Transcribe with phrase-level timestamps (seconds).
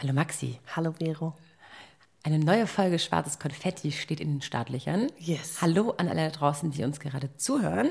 [0.00, 0.58] Hallo Maxi.
[0.76, 1.34] Hallo Vero.
[2.24, 5.06] Eine neue Folge Schwarzes Konfetti steht in den Startlöchern.
[5.18, 5.62] Yes.
[5.62, 7.90] Hallo an alle da draußen, die uns gerade zuhören.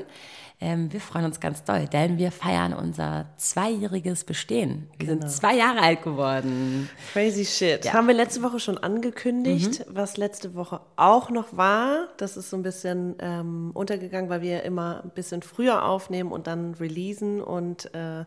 [0.60, 4.88] Ähm, wir freuen uns ganz doll, denn wir feiern unser zweijähriges Bestehen.
[4.98, 5.22] Wir Genau.
[5.22, 6.88] sind zwei Jahre alt geworden.
[7.12, 7.84] Crazy shit.
[7.86, 7.94] Ja.
[7.94, 12.08] Haben wir letzte Woche schon angekündigt, was letzte Woche auch noch war.
[12.18, 16.46] Das ist so ein bisschen ähm, untergegangen, weil wir immer ein bisschen früher aufnehmen und
[16.46, 17.40] dann releasen.
[17.42, 18.24] Und äh,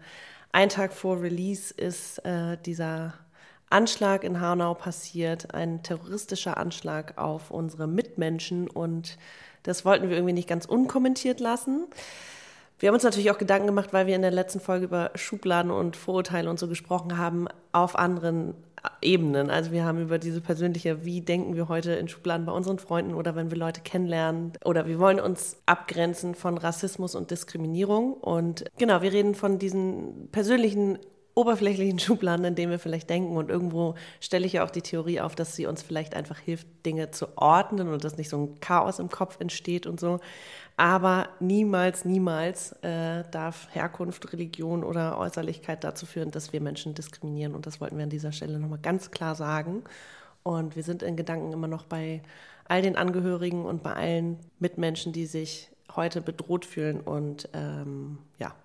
[0.52, 3.14] ein Tag vor Release ist äh, dieser
[3.72, 8.70] Anschlag in Hanau passiert, ein terroristischer Anschlag auf unsere Mitmenschen.
[8.70, 9.18] Und
[9.64, 11.88] das wollten wir irgendwie nicht ganz unkommentiert lassen.
[12.80, 15.72] Wir haben uns natürlich auch Gedanken gemacht, weil wir in der letzten Folge über Schubladen
[15.72, 18.56] und Vorurteile und so gesprochen haben, auf anderen
[19.02, 19.52] Ebenen.
[19.52, 23.14] Also wir haben über diese persönliche, wie denken wir heute in Schubladen bei unseren Freunden
[23.14, 24.54] oder wenn wir Leute kennenlernen.
[24.66, 28.14] Oder wir wollen uns abgrenzen von Rassismus und Diskriminierung.
[28.14, 30.98] Und genau, wir reden von diesen persönlichen
[31.34, 33.38] oberflächlichen Schubladen, in denen wir vielleicht denken.
[33.38, 36.68] Und irgendwo stelle ich ja auch die Theorie auf, dass sie uns vielleicht einfach hilft,
[36.86, 40.20] Dinge zu ordnen und dass nicht so ein Chaos im Kopf entsteht und so.
[40.78, 47.54] Aber niemals, niemals äh, darf Herkunft, Religion oder Äußerlichkeit dazu führen, dass wir Menschen diskriminieren.
[47.54, 49.84] Und das wollten wir an dieser Stelle nochmal ganz klar sagen.
[50.44, 52.24] Und wir sind in Gedanken immer noch bei
[52.68, 57.00] all den Angehörigen und bei allen Mitmenschen, die sich heute bedroht fühlen.
[57.00, 58.56] Und ähm, ja,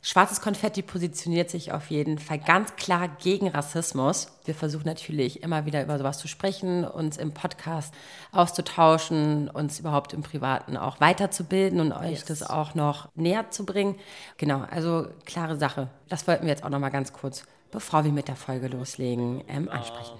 [0.00, 4.28] Schwarzes Konfetti positioniert sich auf jeden Fall ganz klar gegen Rassismus.
[4.44, 7.94] Wir versuchen natürlich immer wieder über sowas zu sprechen, uns im Podcast
[8.32, 12.24] auszutauschen, uns überhaupt im Privaten auch weiterzubilden und euch Yes.
[12.24, 13.96] das auch noch näher zu bringen.
[14.36, 15.88] Genau, also klare Sache.
[16.08, 19.42] Das wollten wir jetzt auch noch mal ganz kurz, bevor wir mit der Folge loslegen,
[19.48, 20.18] ähm, ansprechen.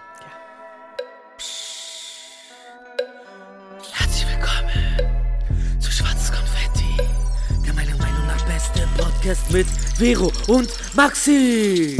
[9.22, 11.96] Podcast mit Vero und Maxi.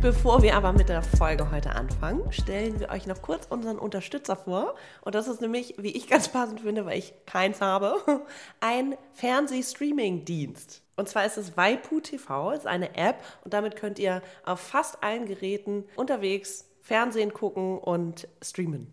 [0.00, 4.34] Bevor wir aber mit der Folge heute anfangen, stellen wir euch noch kurz unseren Unterstützer
[4.34, 4.74] vor.
[5.02, 7.94] Und das ist nämlich, wie ich ganz passend finde, weil ich keins habe,
[8.60, 10.82] ein Fernsehstreaming-Dienst.
[10.96, 15.04] Und zwar ist es Waipu TV, ist eine App und damit könnt ihr auf fast
[15.04, 18.92] allen Geräten unterwegs Fernsehen gucken und streamen.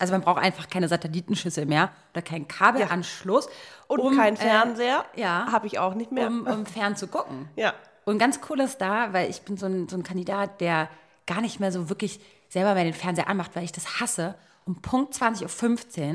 [0.00, 3.48] Also man braucht einfach keine Satellitenschüssel mehr oder keinen Kabelanschluss.
[3.86, 5.46] Und um, kein äh, Fernseher, ja.
[5.52, 6.28] habe ich auch nicht mehr.
[6.28, 7.48] um, um fern zu gucken.
[7.56, 7.74] ja.
[8.04, 10.88] Und ganz cool ist da, weil ich bin so ein, so ein Kandidat, der
[11.26, 12.18] gar nicht mehr so wirklich
[12.48, 15.42] selber mal den Fernseher anmacht, weil ich das hasse, um Punkt 20.15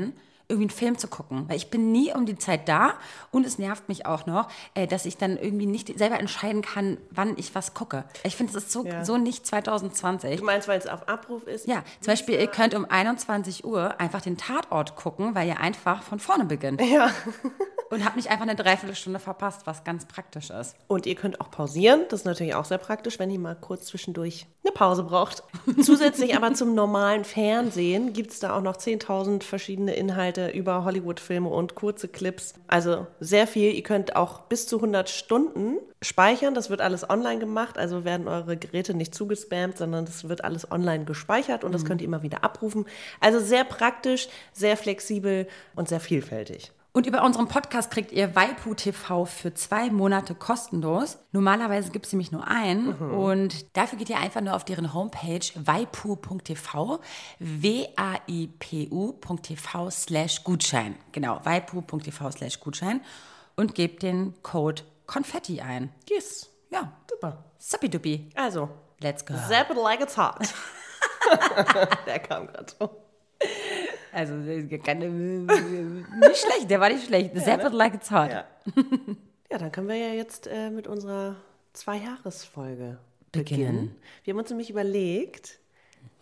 [0.08, 0.12] Uhr
[0.48, 1.44] irgendwie einen Film zu gucken.
[1.48, 2.94] Weil ich bin nie um die Zeit da
[3.30, 6.96] und es nervt mich auch noch, äh, dass ich dann irgendwie nicht selber entscheiden kann,
[7.10, 8.04] wann ich was gucke.
[8.24, 9.04] Ich finde, es ist so, Ja.
[9.04, 10.38] so nicht 2020.
[10.40, 11.66] Du meinst, weil es auf Abruf ist?
[11.66, 16.02] Ja, zum Beispiel, ihr könnt um 21 Uhr einfach den Tatort gucken, weil ihr einfach
[16.02, 16.80] von vorne beginnt.
[16.80, 17.10] Ja.
[17.90, 20.76] Und habt nicht einfach eine Dreiviertelstunde verpasst, was ganz praktisch ist.
[20.88, 22.02] Und ihr könnt auch pausieren.
[22.10, 25.42] Das ist natürlich auch sehr praktisch, wenn ihr mal kurz zwischendurch eine Pause braucht.
[25.80, 31.48] Zusätzlich aber zum normalen Fernsehen gibt es da auch noch 10.000 verschiedene Inhalte über Hollywood-Filme
[31.48, 32.54] und kurze Clips.
[32.66, 33.72] Also sehr viel.
[33.72, 36.54] Ihr könnt auch bis zu 100 Stunden speichern.
[36.54, 37.78] Das wird alles online gemacht.
[37.78, 42.00] Also werden eure Geräte nicht zugespammt, sondern das wird alles online gespeichert und das könnt
[42.00, 42.86] ihr immer wieder abrufen.
[43.20, 46.72] Also sehr praktisch, sehr flexibel und sehr vielfältig.
[46.98, 51.16] Und über unseren Podcast kriegt ihr Waipu TV für zwei Monate kostenlos.
[51.30, 52.92] Normalerweise gibt es nämlich nur einen.
[52.92, 56.98] Und dafür geht ihr einfach nur auf deren Homepage waipu.tv,
[57.38, 58.00] W-A-I-P-U.tv
[59.90, 60.96] slash Gutschein.
[61.12, 63.00] Genau, waipu.tv slash Gutschein.
[63.54, 65.92] Und gebt den Code Konfetti ein.
[66.08, 66.50] Yes.
[66.68, 67.44] Ja, Super.
[67.58, 68.30] Sappidupi.
[68.34, 68.70] Also,
[69.00, 69.34] Let's go.
[69.48, 70.52] Zap it like it's hot.
[72.06, 72.90] Der kam gerade so.
[74.12, 77.36] Also, äh, nicht schlecht, der war nicht schlecht.
[77.38, 78.30] Zap it like it's hot.
[78.30, 78.44] Ja.
[79.50, 81.36] ja, dann können wir ja jetzt äh, mit unserer
[81.72, 82.98] Zweijahresfolge
[83.32, 83.66] beginnen.
[83.66, 83.96] Beginnen.
[84.24, 85.58] Wir haben uns nämlich überlegt,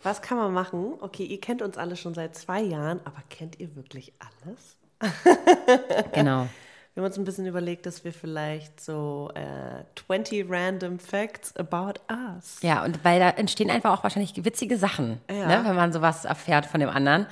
[0.03, 0.93] was kann man machen?
[0.99, 4.77] Okay, ihr kennt uns alle schon seit zwei Jahren, aber kennt ihr wirklich alles?
[6.13, 6.47] Genau.
[6.93, 11.99] Wir haben uns ein bisschen überlegt, dass wir vielleicht so äh, 20 random facts about
[12.11, 12.57] us.
[12.63, 15.45] Ja, und weil da entstehen einfach auch wahrscheinlich witzige Sachen, Ja.
[15.45, 17.27] ne, wenn man sowas erfährt von dem anderen.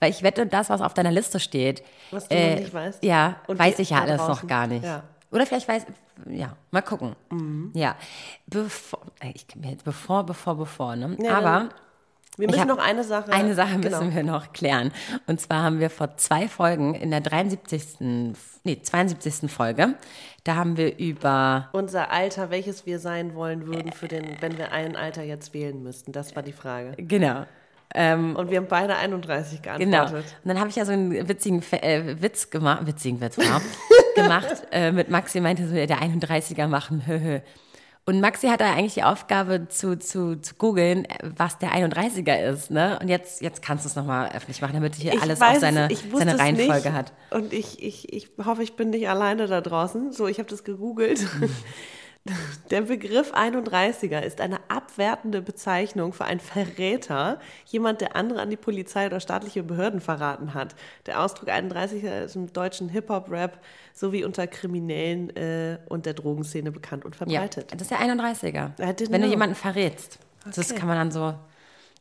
[0.00, 3.04] Weil ich wette, das, was auf deiner Liste steht, Was du noch nicht weißt.
[3.04, 4.48] ja, Und weiß ich ja alles noch draußen.
[4.48, 4.84] gar nicht.
[4.84, 5.02] Ja.
[5.30, 5.86] Oder vielleicht weiß,
[6.28, 7.14] ja, mal gucken.
[7.30, 7.70] Mhm.
[7.74, 7.94] Ja,
[8.46, 9.46] bevor, äh, ich,
[9.84, 11.16] bevor, bevor, bevor, ne?
[11.22, 11.68] Ja, Aber
[12.36, 13.30] Wir müssen hab- noch eine Sache.
[13.32, 14.14] eine Sache müssen genau.
[14.16, 14.90] wir noch klären.
[15.26, 19.50] Und zwar haben wir vor zwei Folgen in der 73., nee, 72.
[19.52, 19.94] Folge,
[20.44, 24.72] da haben wir über Unser Alter, welches wir sein wollen würden, für den, wenn wir
[24.72, 26.12] ein Alter jetzt wählen müssten.
[26.12, 26.94] Das war die Frage.
[26.96, 27.44] Genau.
[27.94, 29.78] Und wir haben beide 31 Genau.
[29.78, 30.34] geantwortet.
[30.44, 33.36] Und dann habe ich ja so einen witzigen Fe- äh, Witz gemacht, witzigen Witz,
[34.14, 37.40] gemacht äh, mit Maxi, meinte so, der 31er machen, hö, hö.
[38.06, 41.06] Und Maxi hatte eigentlich die Aufgabe zu, zu, zu googeln,
[41.36, 42.70] was der 31er ist.
[42.70, 42.98] Ne?
[43.00, 45.54] Und jetzt, jetzt kannst du es nochmal öffentlich machen, damit hier Ich alles weiß auch
[45.54, 47.12] es, seine, seine Reihenfolge hat.
[47.30, 50.12] Und ich, ich, ich hoffe, ich bin nicht alleine da draußen.
[50.12, 51.20] So, ich habe das gegoogelt.
[52.70, 58.58] Der Begriff 31er ist eine abwertende Bezeichnung für einen Verräter, jemand, der andere an die
[58.58, 60.74] Polizei oder staatliche Behörden verraten hat.
[61.06, 63.58] Der Ausdruck 31er ist im deutschen Hip-Hop-Rap
[63.94, 67.72] sowie unter Kriminellen äh, und der Drogenszene bekannt und Ja, verbreitet.
[67.72, 68.72] das ist der 31er.
[68.78, 69.30] I didn't Wenn du know.
[69.30, 70.18] jemanden verrätst.
[70.44, 70.78] Das Okay.
[70.78, 71.34] kann man dann so,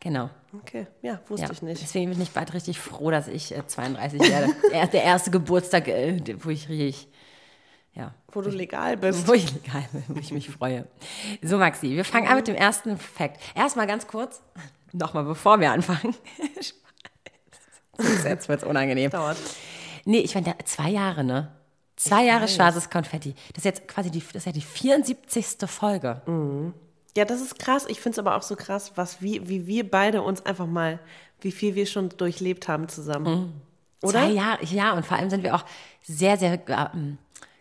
[0.01, 0.29] genau.
[0.61, 1.51] Okay, ja, wusste Ja.
[1.53, 1.81] ich nicht.
[1.81, 4.53] Deswegen bin ich bald richtig froh, dass ich äh, 32 werde.
[4.71, 7.07] Der- der erste Geburtstag, äh, wo ich richtig,
[7.93, 9.27] ja, Wo du legal bist.
[9.27, 10.87] wo ich, egal, wo ich mich freue.
[11.41, 13.39] So, Maxi, wir fangen an mit dem ersten Fact.
[13.55, 14.41] Erstmal ganz kurz,
[14.93, 16.15] nochmal bevor wir anfangen.
[18.23, 19.11] Jetzt wird es unangenehm.
[19.11, 19.37] Dauert.
[20.05, 21.51] Nee, ich meine, zwei Jahre, ne?
[21.97, 22.55] Zwei Jahre weiß.
[22.55, 23.35] schwarzes Konfetti.
[23.53, 25.69] Das ist jetzt quasi die, das ist ja die 74.
[25.69, 26.21] Folge.
[27.17, 27.85] Ja, das ist krass.
[27.89, 30.99] Ich finde es aber auch so krass, was wie, wie wir beide uns einfach mal,
[31.41, 33.61] wie viel wir schon durchlebt haben zusammen.
[34.01, 34.11] Oder?
[34.21, 35.65] Zwei Jahre, ja, und vor allem sind wir auch
[36.01, 36.57] sehr, sehr
[36.93, 37.17] ähm,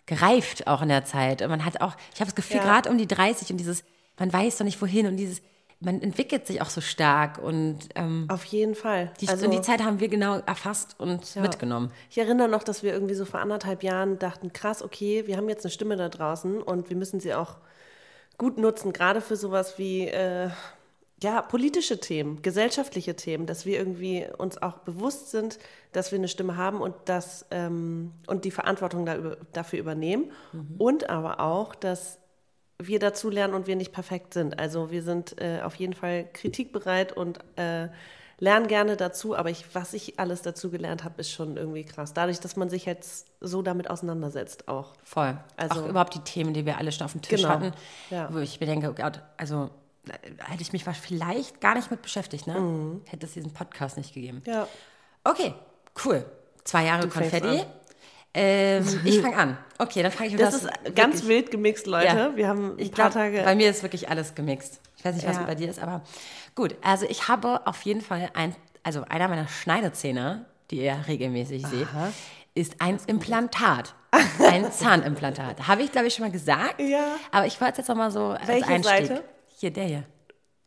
[0.08, 1.42] gereift auch in der Zeit.
[1.42, 2.64] Und man hat auch, ich habe das Gefühl, Ja.
[2.64, 3.84] gerade um die 30 und dieses,
[4.18, 5.40] man weiß doch nicht wohin und dieses,
[5.80, 9.12] man entwickelt sich auch so stark und ähm, Auf jeden Fall.
[9.20, 11.92] die, also, und die Zeit haben wir genau erfasst und mitgenommen.
[12.10, 15.48] Ich erinnere noch, dass wir irgendwie so vor anderthalb Jahren dachten, krass, okay, wir haben
[15.48, 17.58] jetzt eine Stimme da draußen und wir müssen sie auch
[18.38, 20.48] gut nutzen, gerade für sowas wie äh,
[21.22, 25.58] ja, politische Themen, gesellschaftliche Themen, dass wir irgendwie uns auch bewusst sind,
[25.92, 30.30] dass wir eine Stimme haben und, das, ähm, und die Verantwortung da über, dafür übernehmen.
[30.78, 32.18] Und aber auch, dass
[32.80, 34.60] wir dazu lernen und wir nicht perfekt sind.
[34.60, 37.88] Also wir sind äh, auf jeden Fall kritikbereit und äh,
[38.38, 42.14] lernen gerne dazu, aber ich, was ich alles dazu gelernt habe, ist schon irgendwie krass.
[42.14, 44.92] Dadurch, dass man sich jetzt so damit auseinandersetzt auch.
[45.02, 45.36] Voll.
[45.56, 47.54] Also- auch überhaupt die Themen, die wir alle schon auf dem Tisch Genau.
[47.54, 47.72] hatten,
[48.10, 48.28] Ja.
[48.32, 49.70] wo ich mir denke, oh also
[50.48, 52.58] hätte ich mich vielleicht gar nicht mit beschäftigt, ne?
[52.58, 53.02] Mhm.
[53.06, 54.42] Hätte es diesen Podcast nicht gegeben.
[54.46, 54.66] Ja.
[55.24, 55.52] Okay,
[56.04, 56.24] cool.
[56.64, 57.62] Zwei Jahre Du Konfetti.
[58.34, 59.58] Ähm, ich fange an.
[59.78, 62.06] Okay, dann fange ich mit Das ist ganz wirklich- wild gemixt, Leute.
[62.06, 62.36] Ja.
[62.36, 63.42] Wir haben ein Ich paar glaube, Tage.
[63.42, 64.80] bei mir ist wirklich alles gemixt.
[64.96, 65.42] Ich weiß nicht, was Ja.
[65.44, 66.02] bei dir ist, aber
[66.54, 66.76] gut.
[66.82, 71.88] Also ich habe auf jeden Fall ein, also einer meiner Schneidezähne, die ihr regelmäßig seht,
[72.54, 73.94] ist ein Implantat.
[74.42, 75.68] Ein Zahnimplantat.
[75.68, 76.80] Habe ich, glaube ich, schon mal gesagt.
[76.80, 77.16] Ja.
[77.30, 79.06] Aber ich wollte es jetzt noch mal so als Welche Einstieg.
[79.08, 79.24] Seite?
[79.58, 80.04] Hier, der hier.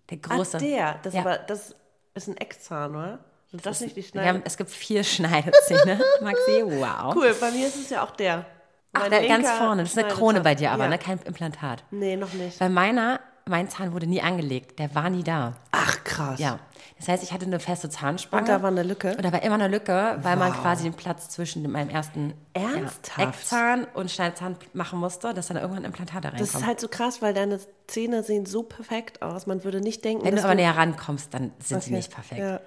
[0.09, 0.57] Der ah, große.
[0.57, 0.99] der.
[1.01, 1.21] Das, Ja.
[1.21, 1.75] aber, das
[2.13, 3.19] ist ein Eckzahn, oder?
[3.53, 4.27] Ist das nicht die Schneide?
[4.27, 6.01] haben, es gibt vier Schneidezähne.
[6.21, 7.15] Maxi, wow.
[7.15, 8.45] Cool, bei mir ist es ja auch der.
[8.91, 9.83] Ach, der, ganz vorne.
[9.83, 10.09] Das ist eine.
[10.09, 10.89] Krone bei dir aber, ja.
[10.89, 10.97] ne?
[10.97, 11.85] kein Implantat.
[11.91, 12.59] Nee, noch nicht.
[12.59, 14.77] Bei meiner, mein Zahn wurde nie angelegt.
[14.79, 15.53] Der war nie da.
[15.83, 16.39] Ach, krass.
[16.39, 16.59] Ja.
[16.97, 18.41] Das heißt, ich hatte eine feste Zahnspange.
[18.43, 19.15] Und da war eine Lücke?
[19.15, 23.17] Und da war immer eine Lücke, weil man quasi den Platz zwischen meinem ersten Ernsthaft?
[23.17, 26.45] Ja, Eckzahn und Schneidezahn machen musste, dass dann irgendwann Implantate reinkommen.
[26.51, 29.47] Das ist halt so krass, weil deine Zähne sehen so perfekt aus.
[29.47, 31.95] Man würde nicht denken, Wenn du aber näher rankommst, dann sind sie Okay.
[31.97, 32.39] nicht perfekt.
[32.41, 32.59] Ja.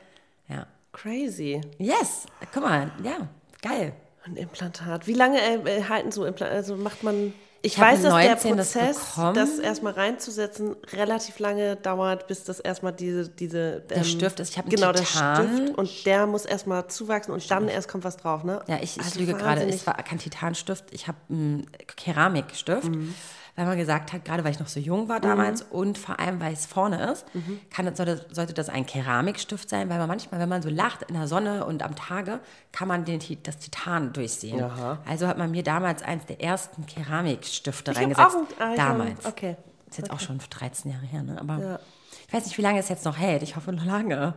[0.49, 0.67] Ja.
[0.93, 1.61] Crazy.
[1.79, 3.29] Yes, guck mal, ja,
[3.63, 3.93] geil.
[4.27, 5.07] Ein Implantat.
[5.07, 6.57] Wie lange äh, äh, halten so Implantate?
[6.57, 7.35] Also macht man.
[7.67, 9.35] Ich, weiß, dass der 19 das Prozess, bekommen.
[9.35, 14.59] das erstmal reinzusetzen, relativ lange dauert, bis das erstmal diese, diese der Stift ist- ich
[14.59, 15.37] hab einen genau Titan.
[15.47, 18.61] der Stift und der muss erstmal zuwachsen und dann erst kommt was drauf, ne?
[18.67, 19.63] Ja, ich, ich Also lüge gerade.
[19.63, 21.67] Es war kein Titanstift, ich habe einen
[21.97, 22.85] Keramikstift.
[22.89, 23.15] Mhm.
[23.57, 26.41] Weil man gesagt hat, gerade weil ich noch so jung war damals und vor allem,
[26.41, 27.61] weil es vorne ist, Mhm.
[27.71, 31.15] kann, sollte, sollte das ein Keramikstift sein, weil man manchmal, wenn man so lacht in
[31.15, 32.41] der Sonne und am Tage,
[32.73, 34.61] kann man den, das Titan durchsehen.
[34.61, 34.99] Aha.
[35.09, 38.27] Also hat man mir damals eins der ersten Keramikstifte Ich reingesetzt.
[38.37, 39.25] auch ah, damals.
[39.25, 39.57] okay.
[39.89, 41.41] Ist jetzt auch schon 13 Jahre her, ne?
[41.41, 41.79] Aber Ja.
[42.27, 43.45] ich weiß nicht, wie lange es jetzt noch hält.
[43.45, 44.35] Ich hoffe noch lange.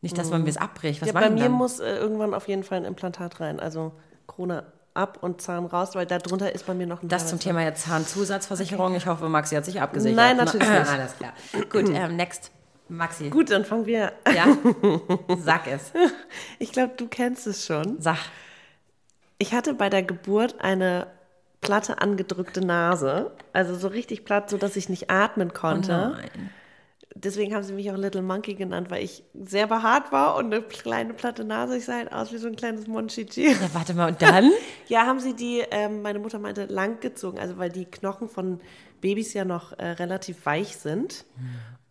[0.00, 1.02] Nicht, dass man mir es abbricht.
[1.02, 1.14] Was Mhm.
[1.14, 1.52] Ja, bei mir dann?
[1.52, 3.60] muss äh, irgendwann auf jeden Fall ein Implantat rein.
[3.60, 3.92] Also
[4.26, 7.32] Krone ab und Zahn raus, weil da drunter ist bei mir noch ein Das zum
[7.38, 8.94] halber Thema jetzt Zahnzusatzversicherung.
[8.94, 10.16] Ich hoffe, Maxi hat sich abgesichert.
[10.16, 10.88] Nein, natürlich nicht.
[10.88, 11.32] Alles klar.
[11.70, 12.50] Gut, ähm, next.
[12.88, 13.30] Maxi.
[13.30, 14.12] Gut, dann fangen wir.
[14.34, 14.46] Ja?
[15.38, 15.92] Sag es.
[16.58, 18.00] Ich glaube, du kennst es schon.
[18.00, 18.18] Sag.
[19.38, 21.06] Ich hatte bei der Geburt eine
[21.60, 26.16] platte angedrückte Nase, also so richtig platt, so dass ich nicht atmen konnte.
[26.16, 26.50] Nein.
[27.22, 30.62] Deswegen haben sie mich auch Little Monkey genannt, weil ich sehr behaart war und eine
[30.62, 31.76] kleine platte Nase.
[31.76, 33.50] Ich sah halt aus wie so ein kleines Monchichi.
[33.52, 34.50] Ja, warte mal, und dann?
[34.88, 38.60] Ja, haben sie die, ähm, meine Mutter meinte, lang gezogen, also weil die Knochen von
[39.00, 41.24] Babys ja noch äh, relativ weich sind.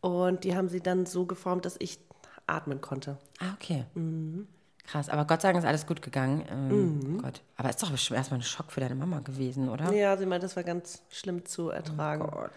[0.01, 1.99] Und die haben sie dann so geformt, dass ich
[2.45, 3.17] atmen konnte.
[3.39, 3.85] Ah, okay.
[3.93, 4.47] Mhm.
[4.85, 6.43] Krass, aber Gott sei Dank ist alles gut gegangen.
[6.49, 7.41] Ähm, Gott.
[7.55, 9.93] Aber ist doch bestimmt erstmal ein Schock für deine Mama gewesen, oder?
[9.93, 12.47] Ja, sie meinte, das war ganz schlimm zu ertragen, Oh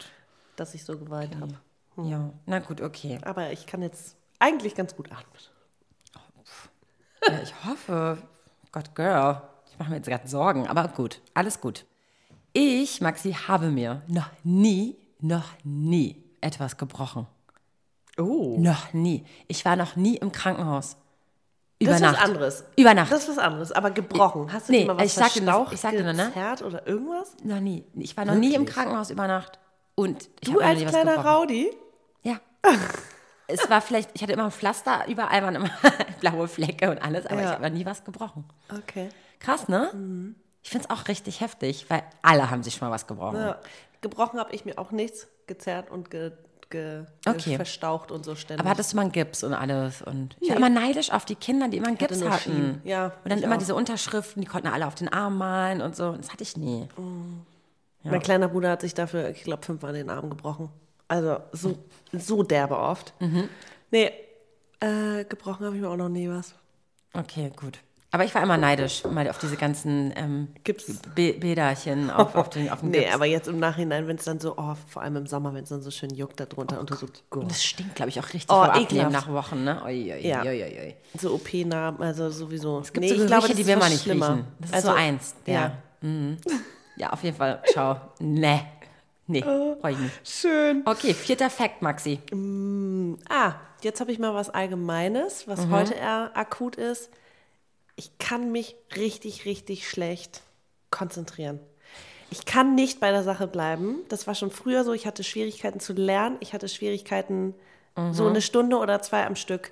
[0.57, 1.55] dass ich so geweint habe.
[1.97, 3.19] Ja, na gut, okay.
[3.23, 5.27] Aber ich kann jetzt eigentlich ganz gut atmen.
[7.29, 8.19] Ja, ich hoffe.
[8.73, 9.43] Gott, Girl.
[9.71, 11.87] Ich mache mir jetzt gerade Sorgen, aber gut, alles gut.
[12.53, 17.27] Ich, Maxi, habe mir noch nie, noch nie etwas gebrochen.
[18.19, 18.57] Oh.
[18.59, 19.25] Noch nie.
[19.49, 20.97] Ich war noch nie im Krankenhaus.
[21.79, 22.65] Über Das ist was anderes.
[22.77, 23.11] Über Nacht.
[23.11, 24.53] Das ist was anderes, aber gebrochen.
[24.53, 26.31] Hast du Nee, mal was ich sagte verstaucht, ich sagte nur, ne?
[26.65, 27.37] oder irgendwas?
[27.43, 27.85] Noch nie.
[27.95, 28.75] Ich war noch nie im Wirklich?
[28.75, 29.59] Krankenhaus über Nacht.
[29.95, 31.25] Und ich Du als kleiner.
[31.25, 31.71] Rowdy?
[32.65, 32.73] Ja.
[33.49, 35.71] es war vielleicht, ich hatte immer ein Pflaster, überall waren immer
[36.21, 37.51] blaue Flecke und alles, aber Ja.
[37.51, 38.45] ich habe nie was gebrochen.
[38.71, 39.09] Okay.
[39.41, 39.91] Krass, ne?
[39.93, 40.37] Mhm.
[40.63, 43.39] Ich finde es auch richtig heftig, weil alle haben sich schon mal was gebrochen.
[43.39, 43.59] Ja.
[44.01, 46.31] Gebrochen habe ich mir auch nichts, gezerrt und ge,
[46.71, 47.57] ge, Okay.
[47.57, 48.61] verstaucht und so ständig.
[48.61, 50.03] Aber hattest du mal einen Gips und alles?
[50.03, 52.39] Und ich war immer neidisch auf die Kinder, die immer einen Gips hatten.
[52.41, 52.81] Schienen.
[52.85, 53.59] Ja, und dann immer auch.
[53.59, 56.13] diese Unterschriften, die konnten alle auf den Arm malen und so.
[56.13, 56.89] Das hatte ich nie.
[58.05, 60.69] Mein kleiner Bruder hat sich dafür, ich glaube, fünfmal den Arm gebrochen.
[61.13, 61.77] Also so,
[62.13, 63.13] so derbe oft.
[63.21, 63.49] Mhm.
[63.91, 64.11] Nee,
[64.81, 66.55] äh, gebrochen habe ich mir auch noch nie was.
[67.13, 67.79] Okay, gut.
[68.15, 70.49] Aber ich war immer neidisch, mal auf diese ganzen ähm.
[71.15, 73.15] Be Bäderchen auf, auf den, auf den Nee, Gips.
[73.15, 75.69] aber jetzt im Nachhinein, wenn es dann so, oh, vor allem im Sommer, wenn es
[75.71, 77.51] dann so schön juckt da drunter und du so, Und Gott.
[77.51, 79.13] das stinkt, glaube ich, auch richtig Oh, ekelhaft.
[79.13, 79.83] nach Wochen, ne?
[79.85, 80.43] Ui, ui, Ja.
[80.43, 80.95] ui, ui.
[81.19, 82.81] so OP-Narben, also sowieso.
[82.81, 84.29] Es gibt so Gerüche, die will man nicht schlimmer.
[84.31, 84.47] riechen.
[84.61, 85.35] Das ist also, so eins.
[85.47, 85.73] Der, Ja.
[86.01, 86.37] Mhm.
[86.97, 87.63] ja, auf jeden Fall.
[87.75, 87.97] Schau.
[88.19, 88.61] Nee.
[89.27, 89.77] Nee, Oh.
[89.81, 90.29] freu ich nicht.
[90.29, 90.83] Schön.
[90.85, 92.19] Okay, vierter Fact, Maxi.
[93.29, 95.71] Ah, jetzt habe ich mal was Allgemeines, was Mhm.
[95.71, 97.09] heute eher akut ist.
[97.97, 100.43] Ich kann mich richtig, richtig schlecht
[100.91, 101.61] konzentrieren.
[102.31, 103.97] Ich kann nicht bei der Sache bleiben.
[104.09, 104.93] Das war schon früher so.
[104.95, 106.37] Ich hatte Schwierigkeiten zu lernen.
[106.41, 107.55] Ich hatte Schwierigkeiten
[107.97, 108.15] Mhm.
[108.15, 109.71] so eine Stunde oder zwei am Stück.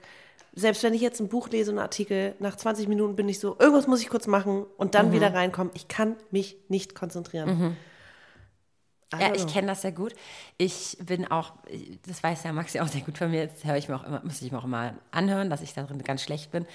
[0.54, 3.56] Selbst wenn ich jetzt ein Buch lese, einen Artikel, nach 20 Minuten bin ich so,
[3.58, 4.92] irgendwas muss ich kurz machen und Mhm.
[4.92, 5.72] dann wieder reinkommen.
[5.74, 7.76] Ich kann mich nicht konzentrieren.
[9.14, 10.14] I Ja, ich kenne das sehr gut.
[10.56, 11.52] Ich bin auch,
[12.06, 14.20] das weiß ja Maxi auch sehr gut von mir, das höre ich mir auch immer,
[14.24, 16.66] muss ich mir auch immer anhören, dass ich darin ganz schlecht bin.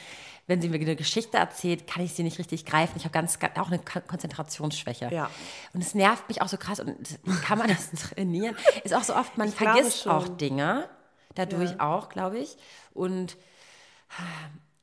[0.47, 2.93] Wenn sie mir eine Geschichte erzählt, kann ich sie nicht richtig greifen.
[2.97, 5.09] Ich habe ganz, ganz auch eine Ko- Konzentrationsschwäche.
[5.11, 5.29] Ja.
[5.73, 6.79] Und es nervt mich auch so krass.
[6.79, 6.97] Und
[7.41, 8.55] kann man das trainieren?
[8.83, 10.87] Ist auch so oft, man Ich vergisst auch Dinge.
[11.33, 12.57] Dadurch auch, glaube ich.
[12.93, 13.37] Und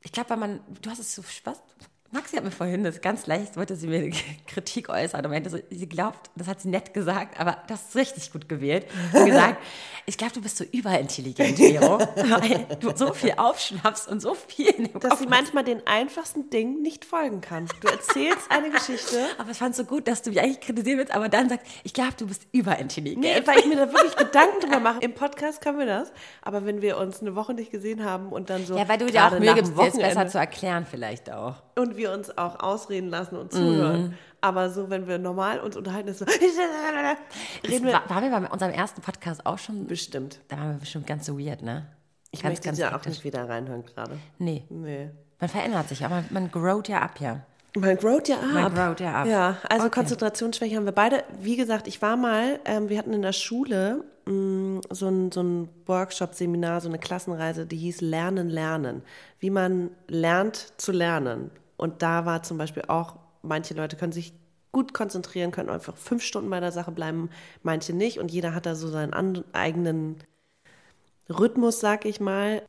[0.01, 1.61] ich glaube, weil man, du hast es so, was?
[2.13, 4.11] Maxi hat mir vorhin das ganz leicht, wollte sie mir
[4.47, 7.95] Kritik äußern und meinte so, sie glaubt, das hat sie nett gesagt, aber das ist
[7.95, 8.85] richtig gut gewählt.
[9.13, 9.57] Und gesagt,
[10.05, 14.67] ich glaube, du bist so überintelligent, Vero, weil du so viel aufschnappst und so viel
[14.67, 17.67] in dem Dass Kopf sie manchmal den einfachsten Dingen nicht folgen kann.
[17.81, 19.17] Du erzählst eine Geschichte.
[19.39, 21.65] aber ich fand es so gut, dass du mich eigentlich kritisieren willst, aber dann sagst,
[21.83, 23.25] ich glaube, du bist überintelligent.
[23.25, 24.99] Nee, weil ich mir da wirklich Gedanken drüber mache.
[24.99, 26.11] Im Podcast können wir das.
[26.43, 28.77] Aber wenn wir uns eine Woche nicht gesehen haben und dann so.
[28.77, 31.55] ja, weil du dir auch Mühe gibst, dir jetzt besser zu erklären vielleicht auch.
[31.75, 34.01] Und wir uns auch ausreden lassen und zuhören.
[34.03, 34.13] Mhm.
[34.41, 36.25] Aber so, wenn wir normal uns unterhalten, ist so.
[37.67, 37.93] Reden wir.
[37.93, 39.87] War, waren wir bei unserem ersten Podcast auch schon?
[39.87, 40.39] Bestimmt.
[40.49, 41.87] Da waren wir bestimmt ganz so weird, ne?
[42.31, 44.17] Ich ganz, möchte ganz ja auch nicht wieder reinhören gerade.
[44.39, 45.11] Nee, Nee.
[45.39, 47.41] man verändert sich, aber man growt ja ab, ja.
[47.75, 48.43] Man growt ja ab.
[48.53, 49.27] Man growt ja ab.
[49.27, 49.95] Ja, also Okay.
[49.99, 51.23] Konzentrationsschwäche haben wir beide.
[51.39, 55.41] Wie gesagt, ich war mal, ähm, wir hatten in der Schule mh, so ein, so
[55.41, 59.01] ein Workshop-Seminar, so eine Klassenreise, die hieß Lernen, Lernen.
[59.39, 61.49] Wie man lernt zu lernen.
[61.83, 64.33] Und da war zum Beispiel auch, manche Leute können sich
[64.71, 67.29] gut konzentrieren, können einfach fünf Stunden bei der Sache bleiben,
[67.61, 68.19] manche nicht.
[68.19, 70.15] Und jeder hat da so seinen eigenen
[71.29, 72.61] Rhythmus, sag ich mal.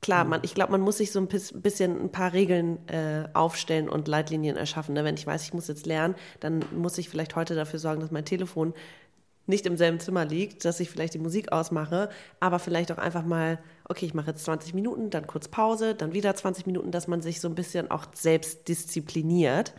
[0.00, 3.28] Klar, man, ich glaube, man muss sich so ein bis- bisschen ein paar Regeln äh,
[3.32, 4.94] aufstellen und Leitlinien erschaffen.
[4.94, 5.04] Ne?
[5.04, 8.10] Wenn ich weiß, ich muss jetzt lernen, dann muss ich vielleicht heute dafür sorgen, dass
[8.10, 8.74] mein Telefon
[9.46, 12.08] nicht im selben Zimmer liegt, dass ich vielleicht die Musik ausmache,
[12.40, 13.58] aber vielleicht auch einfach mal,
[13.88, 17.22] okay, ich mache jetzt 20 Minuten, dann kurz Pause, dann wieder 20 Minuten, dass man
[17.22, 19.74] sich so ein bisschen auch selbst diszipliniert.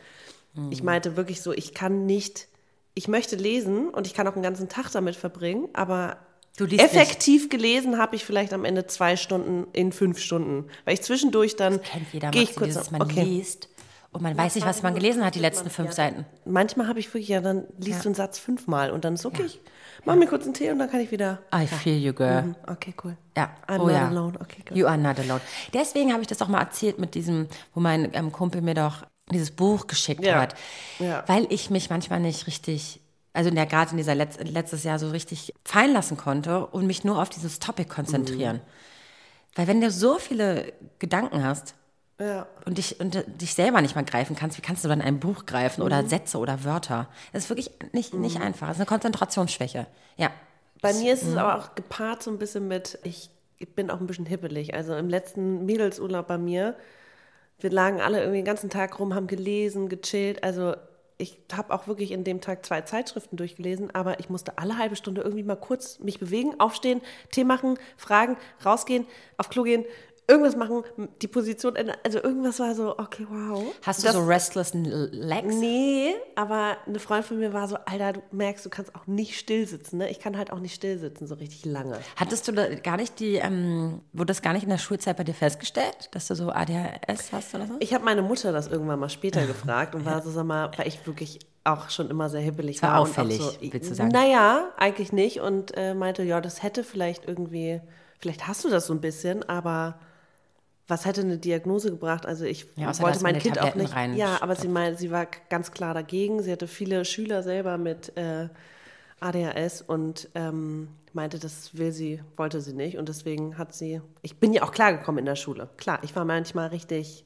[0.69, 2.47] Ich meinte wirklich so, ich kann nicht,
[2.93, 6.17] ich möchte lesen und ich kann auch einen ganzen Tag damit verbringen, aber
[6.57, 6.93] Du liest nicht.
[6.93, 11.55] effektiv gelesen habe ich vielleicht am Ende zwei Stunden in fünf Stunden, weil ich zwischendurch
[11.55, 11.79] dann
[12.29, 13.23] gehe ich kurz dieses, man okay.
[13.23, 13.69] liest
[14.13, 16.25] und man weiß nicht, was man gelesen hat, die letzten fünf Seiten.
[16.45, 18.03] Manchmal habe ich wirklich, ja, dann liest Ja.
[18.03, 19.59] du einen Satz fünfmal und dann ist okay, ich
[20.05, 21.39] mach mir kurz einen Tee und dann kann ich wieder.
[21.53, 22.43] I feel you, girl.
[22.43, 23.17] Mhm, Okay, cool.
[23.35, 24.07] Ja, I'm oh not ja.
[24.07, 24.39] alone.
[24.39, 24.77] Okay, good.
[24.77, 25.41] You are not alone.
[25.73, 29.03] Deswegen habe ich das auch mal erzählt mit diesem, wo mein ähm, Kumpel mir doch
[29.31, 30.39] dieses Buch geschickt Ja.
[30.41, 30.55] hat.
[30.99, 31.23] Ja.
[31.27, 32.99] Weil ich mich manchmal nicht richtig,
[33.33, 36.85] also in der, gerade in dieser Letz-, letztes Jahr so richtig fallen lassen konnte und
[36.85, 38.61] mich nur auf dieses Topic konzentrieren.
[39.55, 41.75] Weil wenn du so viele Gedanken hast
[42.19, 42.47] Ja.
[42.65, 45.45] und dich, und dich selber nicht mal greifen kannst, wie kannst du dann ein Buch
[45.45, 45.85] greifen Mhm.
[45.87, 47.09] oder Sätze oder Wörter?
[47.33, 48.67] Das ist wirklich nicht, nicht einfach.
[48.67, 49.87] Das ist eine Konzentrationsschwäche.
[50.17, 50.29] Ja.
[50.81, 51.37] Bei mir ist es Mhm.
[51.39, 54.73] aber auch gepaart so ein bisschen mit, ich, ich bin auch ein bisschen hippelig.
[54.73, 56.75] Also im letzten Mädelsurlaub bei mir,
[57.59, 60.43] wir lagen alle irgendwie den ganzen Tag rum, haben gelesen, gechillt.
[60.43, 60.75] Also
[61.17, 64.95] ich habe auch wirklich in dem Tag zwei Zeitschriften durchgelesen, aber ich musste alle halbe
[64.95, 67.01] Stunde irgendwie mal kurz mich bewegen, aufstehen,
[67.31, 69.05] Tee machen, fragen, rausgehen,
[69.37, 69.85] auf Klo gehen,
[70.27, 70.83] irgendwas machen,
[71.21, 71.97] die Position ändern.
[72.03, 73.73] Also irgendwas war so, okay, wow.
[73.81, 75.55] Hast du Das- so restless legs?
[75.55, 79.37] Nee, aber eine Freundin von mir war so, Alter, du merkst, du kannst auch nicht
[79.37, 80.09] still sitzen, ne?
[80.09, 81.99] Ich kann halt auch nicht still sitzen, so richtig lange.
[82.15, 85.23] Hattest du da gar nicht die, ähm, wurde das gar nicht in der Schulzeit bei
[85.23, 87.73] dir festgestellt, dass du so ADHS hast oder so?
[87.79, 90.87] Ich habe meine Mutter das irgendwann mal später gefragt und war so, sag mal, weil
[90.87, 92.99] ich wirklich auch schon immer sehr hibbelig war war.
[93.01, 94.09] auffällig, so, willst du sagen?
[94.11, 95.39] Naja, eigentlich nicht.
[95.41, 97.79] Und äh, meinte, ja, das hätte vielleicht irgendwie,
[98.19, 99.99] vielleicht hast du das so ein bisschen, aber
[100.87, 102.25] was hätte eine Diagnose gebracht?
[102.25, 103.95] Also ich Ja, wollte mein Kind auch Tabletten nicht.
[103.95, 106.41] rein Ja, aber sie meinte, sie war ganz klar dagegen.
[106.43, 108.49] Sie hatte viele Schüler selber mit äh,
[109.19, 112.97] ADHS und ähm, meinte, das will sie, wollte sie nicht.
[112.97, 115.69] Und deswegen hat sie, ich bin ja auch klargekommen in der Schule.
[115.77, 117.25] Klar, ich war manchmal richtig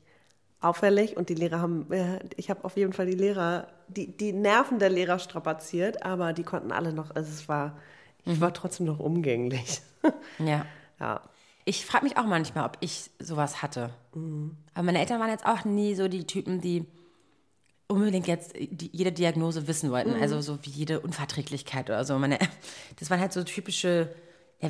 [0.59, 4.33] auffällig und die Lehrer haben, äh, ich habe auf jeden Fall die Lehrer, die, die
[4.33, 7.77] Nerven der Lehrer strapaziert, aber die konnten alle noch, also es war,
[8.25, 9.81] ich war trotzdem noch umgänglich.
[10.39, 10.65] Ja.
[10.99, 11.21] ja.
[11.69, 13.89] Ich frage mich auch manchmal, ob ich sowas hatte.
[14.13, 14.55] Mhm.
[14.73, 16.85] Aber meine Eltern waren jetzt auch nie so die Typen, die
[17.89, 20.15] unbedingt jetzt die, jede Diagnose wissen wollten.
[20.15, 20.21] Mhm.
[20.21, 22.17] Also so wie jede Unverträglichkeit oder so.
[22.17, 22.39] Meine,
[22.99, 24.07] das waren halt so typische,
[24.61, 24.69] ja,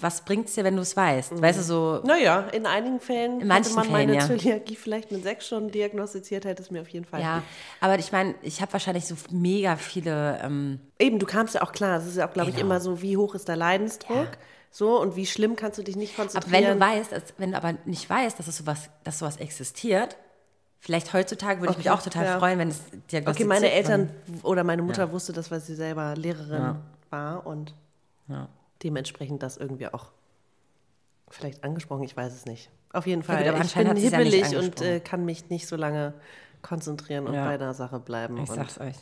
[0.00, 1.42] was bringt's dir, wenn du es weißt?
[1.42, 4.38] Weißt du, so, Naja, in einigen Fällen In manchen man meine Fällen, ja.
[4.38, 7.22] Zöliakie vielleicht mit sechs schon diagnostiziert, hätte es mir auf jeden Fall.
[7.22, 7.42] ja.
[7.80, 11.72] Aber ich meine, ich habe wahrscheinlich so mega viele, ähm, Eben, du kamst ja auch
[11.72, 12.66] klar, es ist ja auch, glaube ich, Genau.
[12.68, 14.16] immer so, wie hoch ist der Leidensdruck?
[14.16, 14.30] Ja.
[14.74, 16.64] So, und wie schlimm kannst du dich nicht aber konzentrieren?
[16.64, 20.16] wenn du weißt, dass, wenn du aber nicht weißt, dass es sowas, dass sowas existiert,
[20.80, 22.38] vielleicht heutzutage würde ich mich Okay, auch total ja.
[22.38, 23.70] freuen, wenn es diagnostiziert Okay, meine.
[23.70, 24.10] Eltern
[24.42, 26.76] oder meine Mutter wusste das, weil sie selber Lehrerin
[27.10, 27.74] war und
[28.28, 28.48] Ja.
[28.82, 30.10] dementsprechend das irgendwie auch
[31.28, 32.70] vielleicht angesprochen, ich weiß es nicht.
[32.94, 35.76] Auf jeden Ja, Fall, aber ich bin ja hibbelig und äh, kann mich nicht so
[35.76, 36.14] lange
[36.62, 37.44] konzentrieren und Ja.
[37.44, 38.38] bei einer Sache bleiben.
[38.38, 38.96] Ich sag's euch.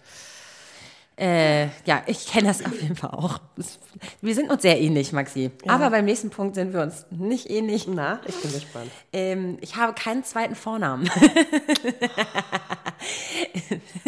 [1.21, 3.41] Äh, ja, ich kenne das auf jeden Fall auch.
[4.23, 5.51] Wir sind uns sehr ähnlich, Maxi.
[5.69, 7.87] Aber beim nächsten Punkt sind wir uns nicht ähnlich.
[7.87, 8.91] Na, ich bin gespannt.
[9.13, 11.11] Ähm, ich habe keinen zweiten Vornamen.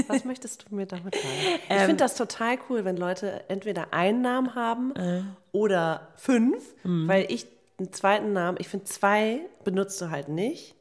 [0.09, 1.27] Was möchtest du mir damit sagen?
[1.69, 1.81] Ich Ähm.
[1.81, 5.23] finde das total cool, wenn Leute entweder einen Namen haben Äh.
[5.53, 7.09] oder fünf, Mhm.
[7.09, 7.47] weil ich
[7.79, 10.75] einen zweiten Namen, ich finde zwei benutzt du halt nicht.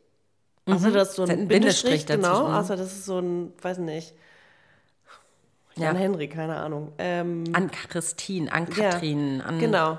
[0.65, 2.48] Außer das ist so ein ein Bindestrich, Bindestrich genau.
[2.48, 2.56] mhm.
[2.56, 4.13] Außer das ist so ein, weiß nicht,
[5.77, 5.86] Ja.
[5.86, 6.91] Jan Henry, keine Ahnung.
[6.97, 9.60] Ähm, An Christine, an ja, Katrin, an.
[9.60, 9.97] Genau.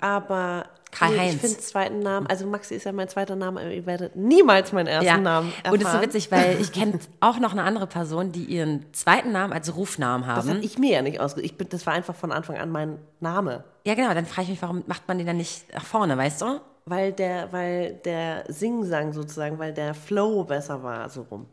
[0.00, 0.70] Aber Hm.
[0.92, 1.34] Karl nee, Heinz.
[1.34, 4.72] ich finde zweiten Namen, also Maxi ist ja mein zweiter Name, aber ihr werdet niemals
[4.72, 5.72] meinen ersten Ja, Namen erfahren.
[5.74, 8.86] und es ist so witzig, weil ich kenne auch noch eine andere Person, die ihren
[8.92, 10.48] zweiten Namen als Rufnamen Das haben.
[10.56, 11.44] habe ich mir ja nicht ausgesucht.
[11.50, 13.64] Ich bin, das war einfach von Anfang an mein Name.
[13.86, 16.42] Ja, genau, dann frage ich mich, warum macht man den dann nicht nach vorne, weißt
[16.42, 16.60] du?
[16.86, 21.46] Weil der, weil der Singsang sozusagen, weil der Flow besser war, so rum.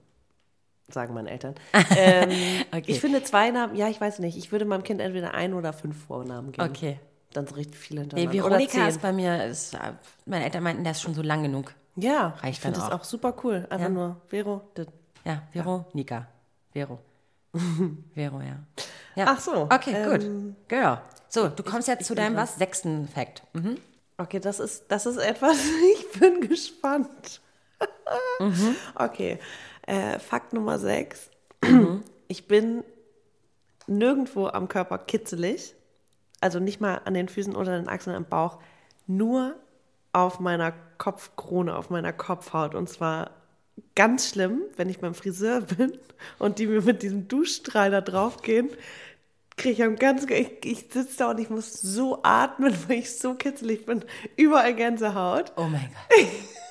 [0.90, 1.56] Sagen meine Eltern.
[1.98, 2.30] Ähm,
[2.72, 2.84] Okay.
[2.88, 4.38] Ich finde zwei Namen, ja, ich weiß nicht.
[4.38, 6.68] Ich würde meinem Kind entweder ein oder fünf Vornamen geben.
[6.70, 7.00] Okay.
[7.34, 8.46] Dann so richtig viele Nee, hintereinander.
[8.46, 9.94] oder Veronika ist bei mir, ist, äh,
[10.26, 11.74] meine Eltern meinten, der ist schon so lang genug.
[11.96, 13.04] Ja, Reicht ich finde das auch.
[13.04, 13.66] super cool.
[13.70, 13.90] Einfach Ja.
[13.90, 14.62] nur Vero.
[14.74, 14.88] das-
[15.24, 16.28] Ja, Veronika.
[16.72, 17.00] Vero.
[18.16, 18.60] Vero, ja.
[19.16, 19.26] ja.
[19.28, 20.68] Ach so, Okay, ähm, gut.
[20.68, 21.02] Girl.
[21.30, 22.56] So, du kommst jetzt zu deinem was?
[22.58, 23.44] Sechsten Fact.
[23.54, 23.78] Mhm.
[24.18, 25.58] Okay, das ist, das ist etwas,
[25.98, 27.42] ich bin gespannt.
[28.40, 28.76] Mhm.
[28.96, 29.40] Okay,
[29.88, 31.30] äh, Fakt Nummer sechs.
[31.64, 32.04] Mhm.
[32.30, 32.84] Ich bin
[33.86, 35.76] nirgendwo am Körper kitzelig,
[36.42, 38.58] also nicht mal an den Füßen oder den Achseln am Bauch,
[39.06, 39.56] nur
[40.14, 42.74] auf meiner Kopfkrone, auf meiner Kopfhaut.
[42.74, 43.32] Und zwar
[43.96, 45.94] ganz schlimm, wenn ich beim Friseur bin
[46.40, 48.70] und die mir mit diesem Duschstrahl da draufgehen,
[49.58, 53.18] kriege ich am ganz, ich, ich sitze da und ich muss so atmen, weil ich
[53.18, 54.04] so kitzelig bin.
[54.36, 55.54] Überall Gänsehaut.
[55.56, 55.90] Oh mein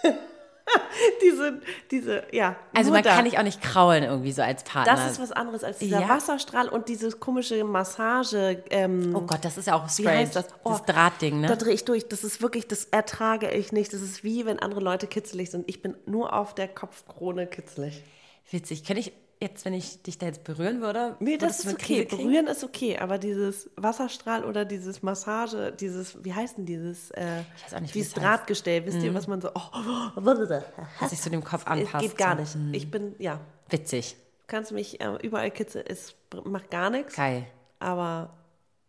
[0.03, 0.15] Gott.
[1.23, 2.57] Diese, diese, ja.
[2.75, 3.15] Also man da.
[3.15, 4.95] kann dich auch nicht kraulen irgendwie so als Partner.
[4.95, 6.09] Das ist was anderes als dieser Ja.
[6.09, 8.63] Wasserstrahl und dieses komische Massage.
[8.71, 10.19] Ähm, oh Gott, das ist ja auch wie strange.
[10.19, 10.47] heißt das?
[10.65, 11.57] Oh, Das Drahtding, Da ne?
[11.57, 12.09] drehe ich durch.
[12.09, 13.93] Das ist wirklich, das ertrage ich nicht.
[13.93, 15.65] Das ist wie, wenn andere Leute kitzelig sind.
[15.69, 18.03] Ich bin nur auf der Kopfkrone kitzelig.
[18.51, 18.85] Witzig.
[18.85, 21.17] Könnte ich jetzt, wenn ich dich da jetzt berühren würde?
[21.21, 22.05] Nee, das ist okay.
[22.05, 22.29] Krise kriegen?
[22.29, 27.43] Berühren ist okay, aber dieses Wasserstrahl oder dieses Massage, dieses, wie heißt denn dieses, äh,
[27.81, 28.17] nicht, dieses es heißt.
[28.17, 28.21] Mhm.
[28.21, 30.21] Drahtgestell, wisst ihr, was man so, oh,
[31.01, 32.03] Dass sich zu dem Kopf anpasst.
[32.03, 32.57] geht gar nicht.
[32.73, 34.17] Ich bin, ja, Witzig.
[34.41, 37.45] du kannst mich äh, überall kitzeln, es macht gar nichts, Geil.
[37.79, 38.31] aber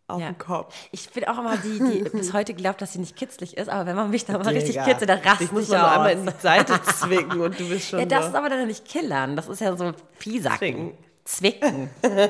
[0.07, 0.27] auf Ja.
[0.27, 0.75] dem Kopf.
[0.91, 3.85] Ich bin auch immer die, die bis heute glaubt, dass sie nicht kitzlig ist, aber
[3.85, 4.83] wenn man mich da mal richtig Digga.
[4.85, 5.91] kitzelt, dann raste Ich muss nur aus.
[5.91, 8.85] einmal in die Seite zwicken und du bist schon Ja, das ist aber dann nicht
[8.85, 9.35] killern.
[9.35, 10.91] Das ist ja so Piesacken.
[11.25, 11.89] Zwicken.
[11.99, 12.29] Zwicken.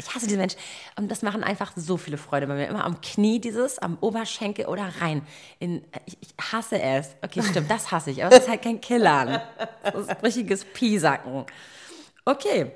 [0.00, 0.60] Ich hasse diese Menschen.
[0.96, 2.68] Und das machen einfach so viele Freude bei mir.
[2.68, 5.22] Immer am Knie dieses, am Oberschenkel oder rein.
[5.58, 7.16] In, ich, ich hasse es.
[7.20, 8.24] Okay, stimmt, das hasse ich.
[8.24, 9.40] Aber es ist halt kein Killern.
[9.82, 11.46] Das ist richtiges Piesacken.
[12.24, 12.70] Okay.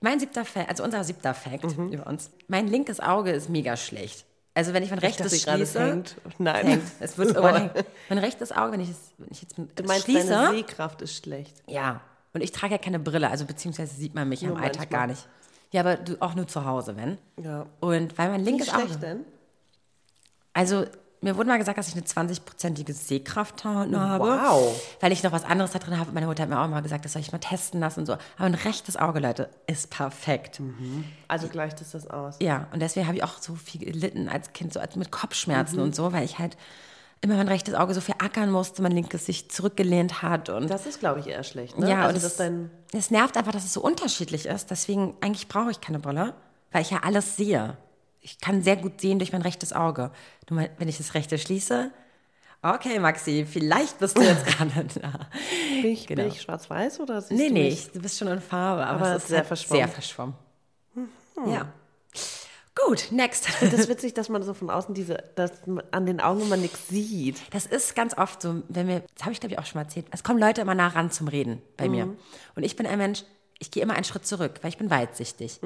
[0.00, 1.92] Mein siebter Fact, also unser siebter Fact Mhm.
[1.92, 2.30] über uns.
[2.46, 4.24] Mein linkes Auge ist mega schlecht.
[4.54, 6.16] Also wenn ich mein dachte rechtes gerade, es schließe, hängt.
[6.38, 6.66] Nein.
[6.66, 6.82] hängt.
[7.00, 7.86] Es wird irgendwann hängen.
[8.08, 11.16] Mein rechtes Auge, wenn ich es, wenn ich jetzt Du meinst, schließe, deine Sehkraft ist
[11.16, 11.54] schlecht.
[11.66, 12.00] ja.
[12.34, 15.00] Und ich trage ja keine Brille, also beziehungsweise sieht man mich Nur im Alltag manchmal.
[15.00, 15.26] gar nicht.
[15.72, 17.16] Ja, aber du, auch nur zu Hause, wenn.
[17.42, 17.66] Ja.
[17.80, 18.98] Und weil mein Wie linkes schlecht Auge.
[18.98, 19.24] denn?
[20.52, 20.84] Also,
[21.20, 23.90] mir wurde mal gesagt, dass ich eine 20-prozentige Sehkraft habe.
[23.92, 24.80] Wow.
[25.00, 26.12] Weil ich noch was anderes da drin habe.
[26.12, 28.12] Meine Mutter hat mir auch mal gesagt, das soll ich mal testen lassen und so.
[28.12, 30.60] Aber ein rechtes Auge, Leute, ist perfekt.
[31.26, 32.36] Also gleicht es das aus.
[32.40, 35.82] Ja, und deswegen habe ich auch so viel gelitten als Kind, so mit Kopfschmerzen Mhm.
[35.82, 36.56] und so, weil ich halt
[37.20, 40.86] immer mein rechtes Auge so viel ackern musste, mein linkes sich zurückgelehnt hat und Das
[40.86, 41.76] ist, glaube ich, eher schlecht.
[41.78, 41.90] Ne?
[41.90, 44.70] ja, also und das es, dein es nervt einfach, dass es so unterschiedlich ist.
[44.70, 46.34] Deswegen, eigentlich brauche ich keine Brille,
[46.70, 47.76] weil ich ja alles sehe.
[48.30, 50.10] Ich kann sehr gut sehen durch mein rechtes Auge.
[50.50, 51.90] Nur wenn ich das rechte schließe,
[52.62, 55.28] okay, Maxi, vielleicht bist du jetzt gerade da.
[55.82, 56.22] bin ich, Genau.
[56.24, 59.00] bin ich schwarz-weiß oder siehst Nee, du nee, ich, du bist schon in Farbe, aber,
[59.06, 59.80] Aber es ist sehr halt verschwommen.
[59.84, 60.34] Sehr verschwommen.
[61.46, 61.72] Ja.
[62.12, 62.44] Das
[62.86, 63.48] Gut, next.
[63.62, 65.50] ist witzig, dass man so von außen diese, dass
[65.90, 67.36] an den Augen immer nichts sieht.
[67.52, 69.84] Das ist ganz oft so, wenn wir, das habe ich glaube ich auch schon mal
[69.84, 72.14] erzählt, es kommen Leute immer nah ran zum Reden bei mir.
[72.54, 73.24] Und ich bin ein Mensch,
[73.58, 75.60] ich gehe immer einen Schritt zurück, weil ich bin weitsichtig.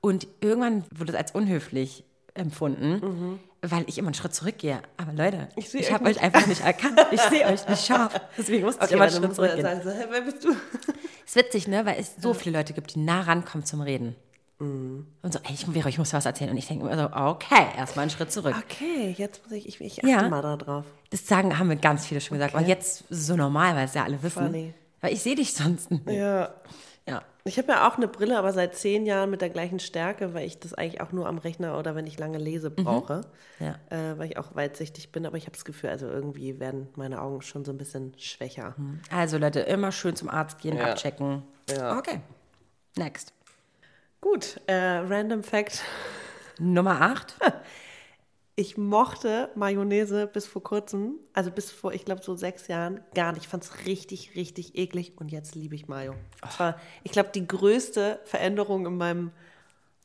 [0.00, 4.80] Und irgendwann wurde es als unhöflich empfunden, weil ich immer einen Schritt zurückgehe.
[4.96, 6.98] Aber Leute, Ich ich, habe euch einfach nicht erkannt.
[7.10, 8.18] Ich sehe euch nicht scharf.
[8.38, 9.62] Deswegen musste ich immer einen Schritt zurückgehen.
[9.62, 10.50] sagen, so, hä, wer bist du?
[11.26, 11.84] Ist witzig, ne?
[11.84, 14.16] Weil es so viele Leute gibt, die nah rankommen zum Reden.
[14.58, 16.50] Und so, ey, ich, ich muss was erzählen.
[16.50, 18.54] Und ich denke immer so, okay, erstmal einen Schritt zurück.
[18.68, 20.28] Okay, jetzt muss ich, ich, ich achte Ja.
[20.28, 20.84] mal da drauf.
[21.08, 22.54] Das sagen, haben wir ganz viele schon gesagt.
[22.54, 24.44] Aber jetzt so normal, weil es ja alle wissen.
[24.46, 24.74] Funny.
[25.00, 26.06] Weil ich sehe dich sonst nicht.
[26.08, 26.52] Ja.
[27.44, 30.46] Ich habe ja auch eine Brille, aber seit zehn Jahren mit der gleichen Stärke, weil
[30.46, 33.22] ich das eigentlich auch nur am Rechner oder wenn ich lange lese brauche.
[33.58, 33.76] Ja.
[33.90, 37.20] Äh, weil ich auch weitsichtig bin, aber ich habe das Gefühl, also irgendwie werden meine
[37.22, 38.74] Augen schon so ein bisschen schwächer.
[39.10, 40.90] Also Leute, immer schön zum Arzt gehen, Ja.
[40.90, 41.42] abchecken.
[41.70, 41.96] Ja.
[41.98, 42.20] Okay.
[42.96, 43.32] Next.
[44.20, 45.82] Gut, äh, Random Fact.
[46.58, 47.36] Nummer 8.
[48.60, 53.32] Ich mochte Mayonnaise bis vor kurzem, also bis vor, ich glaube, so sechs Jahren, gar
[53.32, 53.44] nicht.
[53.44, 56.14] Ich fand es richtig, richtig eklig und jetzt liebe ich Mayo.
[56.42, 59.30] Das war, ich glaube, die größte Veränderung in meinem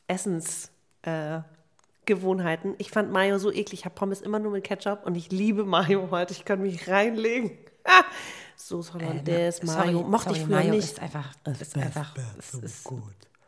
[0.07, 1.41] Essensgewohnheiten.
[1.51, 1.55] Äh,
[2.05, 2.75] Gewohnheiten.
[2.77, 3.73] ich fand Mayo so eklig.
[3.81, 6.31] Ich habe Pommes immer nur mit Ketchup und ich liebe Mayo heute.
[6.33, 7.51] Ich kann mich reinlegen.
[7.83, 8.03] Ah,
[8.55, 10.03] Soße Hollandaise, Mayo.
[10.03, 10.83] Mochte ich sorry, früher Mayo nicht.
[10.85, 12.87] ist einfach, ist einfach, es ist,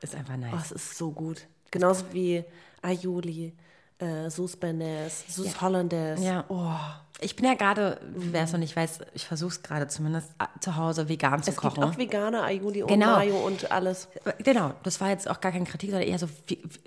[0.01, 0.65] ist einfach Oh, nice.
[0.65, 1.47] es ist so gut.
[1.71, 2.43] Genauso wie
[2.81, 3.53] Aioli,
[3.99, 6.23] äh, Sauce Bernays, Sauce Hollandaise.
[6.23, 6.45] Ja.
[6.49, 6.71] Oh.
[7.19, 10.45] Ich bin ja gerade, wer es noch nicht weiß, ich versuche es gerade zumindest äh,
[10.59, 11.83] zu Hause vegan zu Es gibt kochen.
[11.83, 13.15] auch vegane Aioli und Genau.
[13.15, 14.07] Mayo und alles.
[14.43, 16.27] Genau, das war jetzt auch gar keine Kritik, sondern eher so,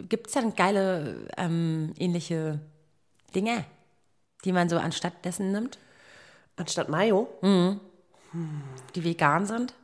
[0.09, 2.61] gibt es denn geile ähm, ähnliche
[3.35, 3.65] Dinge,
[4.45, 5.79] die man so anstatt dessen nimmt,
[6.57, 7.27] Anstatt Mayo.
[8.95, 9.75] die vegan sind?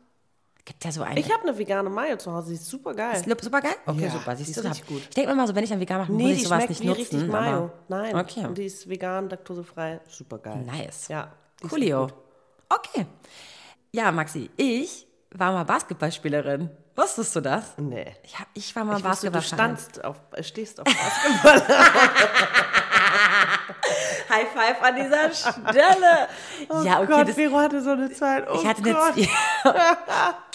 [0.67, 1.19] Gibt ja so eine.
[1.21, 3.15] Ich habe eine vegane Mayo zu Hause, die ist super geil.
[3.25, 3.77] Ist super geil?
[3.87, 4.33] Okay, Ja, super.
[4.35, 5.03] die Siehst ist du, richtig hab- gut.
[5.03, 6.57] Ich denke mir mal so, wenn ich dann vegan mache, muss Nee, ich die sowas
[6.65, 7.01] schmeckt nicht wie nutzen.
[7.01, 7.71] richtig Mayo.
[7.89, 8.17] Nein.
[8.17, 8.45] Okay.
[8.47, 10.01] Und die ist vegan, laktosefrei.
[10.09, 10.65] Super geil.
[10.67, 11.07] Nice.
[11.09, 11.33] Ja.
[11.61, 12.09] die ist Coolio.
[12.69, 13.07] Okay.
[13.93, 16.69] Ja, Maxi, ich war mal Basketballspielerin.
[16.97, 17.75] Wusstest du das?
[17.77, 18.17] Nee.
[18.25, 19.77] Ich, hab, ich war mal Ich wusste, du Basketballspielerin.
[19.79, 21.63] standst auf, stehst auf Basketball.
[24.29, 26.29] High five an dieser Stelle.
[26.85, 27.07] ja, okay.
[27.07, 28.47] Gott, das, Vero hatte so eine Zeit.
[28.51, 29.29] Oh ich hatte Gott, eine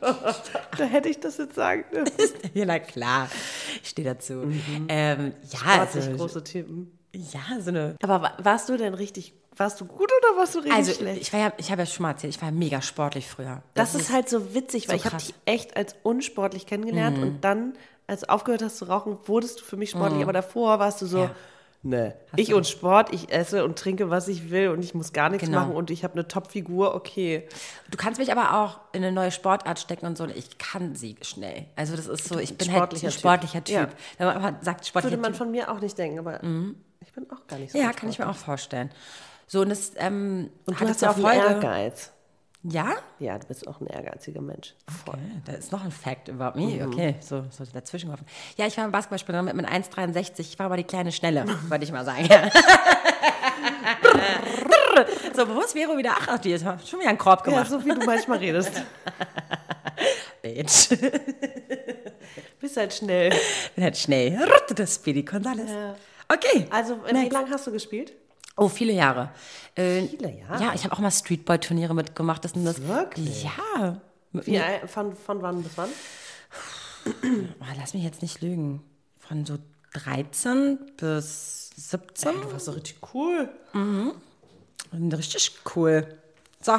[0.00, 2.12] da hätte ich das jetzt sagen dürfen.
[2.54, 3.28] Ja, na klar.
[3.82, 4.34] Ich stehe dazu.
[4.34, 4.86] Mhm.
[4.88, 6.98] Ähm, ja, Sportlich also, große Typen.
[7.14, 7.96] ja, so eine.
[8.02, 11.20] Aber wa- warst du denn richtig, warst du gut oder warst du richtig Also, schlecht?
[11.22, 13.62] ich war ja, ich habe ja schon mal erzählt, ich war ja mega sportlich früher.
[13.74, 15.14] Das, ist halt so witzig, weil ich habe.
[15.16, 15.18] Mhm.
[15.18, 17.74] dich echt als unsportlich kennengelernt und dann,
[18.06, 21.06] als du aufgehört hast zu rauchen, wurdest du für mich sportlich, aber davor warst du
[21.06, 21.34] so, Ja.
[21.82, 25.30] Ne, ich und Sport, ich esse und trinke, was ich will und ich muss gar
[25.30, 25.60] nichts Genau.
[25.60, 27.48] machen und ich habe eine Top-Figur, okay.
[27.90, 30.26] Du kannst mich aber auch in eine neue Sportart stecken und so.
[30.26, 31.66] Ich kann sie schnell.
[31.76, 33.20] Also das ist so, ich bin halt Sportlicher ein Typ.
[33.20, 33.74] sportlicher Typ.
[33.74, 33.88] Ja.
[34.18, 35.38] Wenn man sagt sportlicher Würde man Typ.
[35.38, 36.36] von mir auch nicht denken, aber
[37.00, 38.90] ich bin auch gar nicht so Ja, ein kann ich mir auch vorstellen.
[39.46, 41.38] So, und das ähm, Und du hat hast ja auch Folge.
[41.38, 42.12] Ehrgeiz.
[42.64, 42.96] Ja?
[43.20, 44.74] Ja, du bist auch ein ehrgeiziger Mensch.
[45.04, 45.14] Voll.
[45.14, 46.66] Okay, da ist noch ein Fact about me.
[46.66, 46.92] Mhm.
[46.92, 48.26] Okay, so, so dazwischen geworfen.
[48.56, 50.40] Ja, ich war ein Basketballspielerin mit, mit 1,63.
[50.40, 52.28] Ich war aber die kleine Schnelle, wollte ich mal sagen.
[55.34, 56.14] so, ist Vero wieder?
[56.26, 57.70] Ach, die hat schon wieder einen Korb Ja, gemacht.
[57.70, 58.72] so wie du manchmal redest.
[60.42, 60.88] Bitch.
[62.60, 63.30] Bist halt schnell.
[63.74, 64.38] Bin halt schnell.
[64.74, 65.70] Das Speedy Gonzales.
[65.70, 65.94] Ja.
[66.28, 66.66] Okay.
[66.70, 68.12] Also, wie lange hast du gespielt?
[68.58, 69.30] Oh, viele Jahre.
[69.74, 70.62] Äh, Viele Jahre?
[70.62, 72.44] Ja, ich habe auch mal Streetball-Turniere mitgemacht.
[72.44, 72.82] Das sind das.
[72.82, 73.44] Wirklich?
[73.44, 74.00] Ja.
[74.32, 75.88] Wie, von, von wann bis wann?
[77.06, 78.82] Oh, lass mich jetzt nicht lügen.
[79.18, 79.58] Von so
[79.94, 82.32] 13 bis 17.
[82.42, 83.48] Du warst so richtig cool.
[84.92, 86.18] Richtig cool.
[86.60, 86.72] So,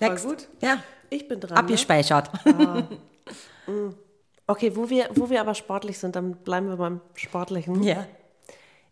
[0.00, 0.24] next.
[0.26, 0.48] gut.
[0.62, 1.54] Ja, Ich bin dran.
[1.54, 1.60] Ne?
[1.60, 2.30] abgespeichert.
[4.48, 7.82] Okay, wo wir, wo wir aber sportlich sind, dann bleiben wir beim Sportlichen.
[7.82, 8.06] ja.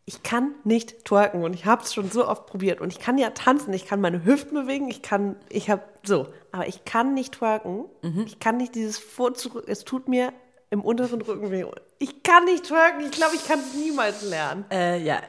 [0.06, 3.16] Ich kann nicht twerken und ich habe es schon so oft probiert und ich kann
[3.16, 7.14] ja tanzen, ich kann meine Hüften bewegen, ich kann, ich habe so, aber ich kann
[7.14, 7.86] nicht twerken.
[8.02, 8.24] Mhm.
[8.26, 10.32] Ich kann nicht dieses vor zurück, es tut mir
[10.70, 11.64] im unteren Rücken weh.
[11.98, 14.64] Ich kann nicht twerken, ich glaube, ich kann es niemals lernen.
[14.70, 15.20] Äh, ja.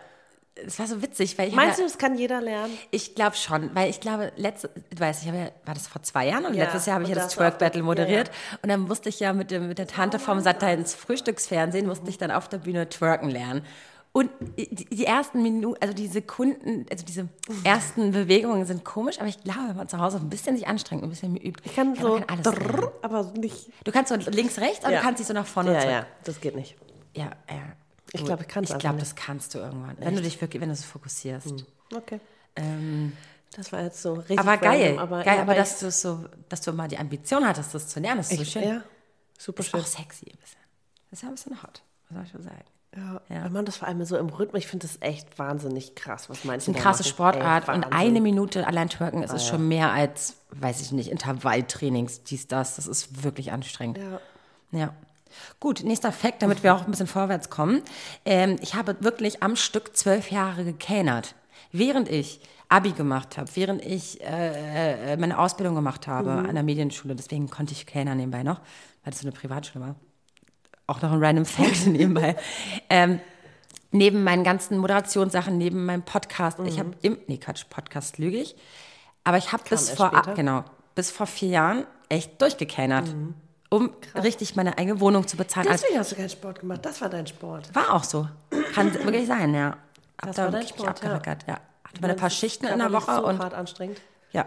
[0.58, 2.78] Es war so witzig, weil ich Meinst du, das kann jeder lernen?
[2.90, 6.02] ich glaube schon, weil ich glaube, letzte, du weißt, ich habe ja, war das vor
[6.02, 7.86] zwei Jahren und Ja, letztes Jahr habe ich ja da das auch Twerk Battle das-
[7.86, 10.96] moderiert ja, und dann musste ich ja mit, dem, mit der Tante vom Sat ins
[10.96, 13.66] Frühstücksfernsehen, musste ich dann auf der Bühne twerken lernen.
[14.16, 17.28] Und die, ersten Minuten, also die Sekunden, also diese
[17.66, 21.04] ersten Bewegungen sind komisch, aber ich glaube, wenn man zu Hause ein bisschen sich anstrengt,
[21.04, 23.70] ein bisschen übt, Ich kann man so, kann alles drrr, aber nicht.
[23.84, 25.00] Du kannst so links, rechts, aber Ja.
[25.00, 25.92] du kannst dich so nach vorne Ja, zurück.
[25.94, 26.78] ja, das geht nicht.
[27.14, 27.74] Ja, ja.
[28.14, 30.62] Ich glaube, ich kann's Ich einfach glaube, das kannst du irgendwann, wenn du dich wirklich,
[30.62, 31.66] wenn du es fokussierst.
[31.94, 32.22] Okay.
[32.56, 33.12] Ähm,
[33.54, 34.40] Das war jetzt so richtig.
[34.40, 36.88] aber geil, random, aber, geil, ja, aber ich- dass du es so, dass du mal
[36.88, 38.64] die Ambition hattest, das zu lernen, das ist so ich, schön.
[38.64, 38.82] Ja,
[39.38, 39.82] super ist schön.
[39.82, 40.62] auch sexy ein bisschen.
[41.10, 42.64] Das ist ja ein bisschen hot, was soll ich schon sagen.
[42.96, 43.44] Ja, Ja.
[43.44, 46.44] Weil man das vor allem so im Rhythmus, ich finde das echt wahnsinnig krass, was
[46.44, 47.04] Das ist eine krasse.
[47.04, 52.24] Sportart und eine Minute allein twerken ist es schon mehr als, weiß ich nicht, Intervalltrainings,
[52.24, 52.76] dies, das.
[52.78, 53.98] Das ist wirklich anstrengend.
[53.98, 54.80] Ja.
[54.80, 54.94] Ja.
[55.60, 57.82] Gut, nächster Fakt, damit wir auch ein bisschen vorwärts kommen.
[58.24, 61.36] Ähm, ich habe wirklich am Stück zwölf Jahre gekellnert.
[61.72, 66.64] Während ich Abi gemacht habe, während ich äh, äh, meine Ausbildung gemacht habe an der
[66.64, 68.60] Medienschule, deswegen konnte ich Kellner nebenbei noch,
[69.04, 69.96] weil das so eine Privatschule war.
[70.88, 72.36] Auch noch ein random Fact nebenbei.
[72.90, 73.20] Ähm,
[73.92, 78.56] neben meinen ganzen Moderationssachen, neben meinem Podcast, ich habe im, nee Quatsch, Podcast lüge ich,
[79.24, 80.34] aber ich habe bis vor, später.
[80.34, 83.16] genau, bis vor vier Jahren echt durchgekellnert,
[83.70, 85.68] um richtig meine eigene Wohnung zu bezahlen.
[85.68, 86.86] Also, Deswegen hast du keinen Sport gemacht.
[86.86, 87.74] Das war dein Sport.
[87.74, 88.28] war auch so.
[88.74, 89.78] Kann wirklich sein, ja.
[90.22, 91.20] Hab Das da war dein wirklich Sport, ja.
[91.48, 91.60] ja.
[91.84, 94.00] Hatte mal ein paar Schichten in der Woche so und hart anstrengend.
[94.32, 94.46] ja,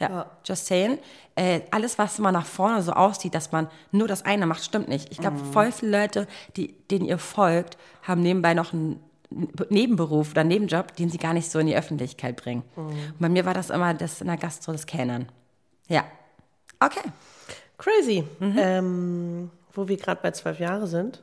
[0.00, 0.98] ja, just saying.
[1.36, 4.88] Äh, alles, was immer nach vorne so aussieht, dass man nur das eine macht, stimmt
[4.88, 5.10] nicht.
[5.10, 6.26] Ich glaube, voll viele Leute,
[6.56, 9.00] die, denen ihr folgt, haben nebenbei noch einen
[9.68, 12.62] Nebenberuf oder Nebenjob, den sie gar nicht so in die Öffentlichkeit bringen.
[12.76, 15.28] Und bei mir war das immer das in der Gastro, das Kellnern.
[15.88, 16.04] Ja.
[16.78, 17.10] Okay.
[17.78, 18.24] Crazy.
[18.38, 18.54] Mhm.
[18.56, 21.20] Ähm, wo wir gerade bei zwölf Jahre sind.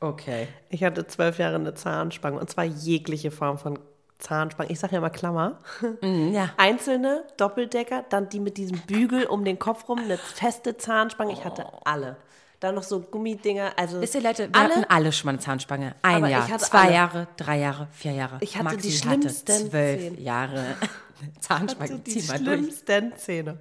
[0.00, 0.48] Okay.
[0.70, 3.78] Ich hatte zwölf Jahre eine Zahnspange und zwar jegliche Form von
[4.18, 4.70] Zahnspange.
[4.70, 5.58] Ich sage ja immer Klammer.
[6.02, 6.50] Ja.
[6.56, 11.32] Einzelne, Doppeldecker, dann die mit diesem Bügel um den Kopf rum, eine feste Zahnspange.
[11.32, 12.16] Ich hatte alle.
[12.60, 13.72] Dann noch so Gummidinger.
[13.76, 15.94] Also Wisst ihr, Leute, wir alle hatten alle schon mal eine Zahnspange.
[16.02, 16.94] Ein Jahr, zwei alle.
[16.94, 18.38] Jahre, drei Jahre, vier Jahre.
[18.40, 20.20] Ich hatte die Maxi schlimmsten hatte zwölf Zähne.
[20.20, 20.64] Jahre
[21.40, 21.98] Zahnspange.
[21.98, 22.58] die Zieh mal durch.
[22.60, 23.58] schlimmsten Zähne.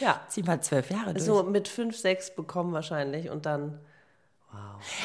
[0.00, 0.20] Ja.
[0.28, 1.24] Zieh mal zwölf Jahre durch.
[1.24, 3.80] So mit fünf, sechs bekommen wahrscheinlich und dann.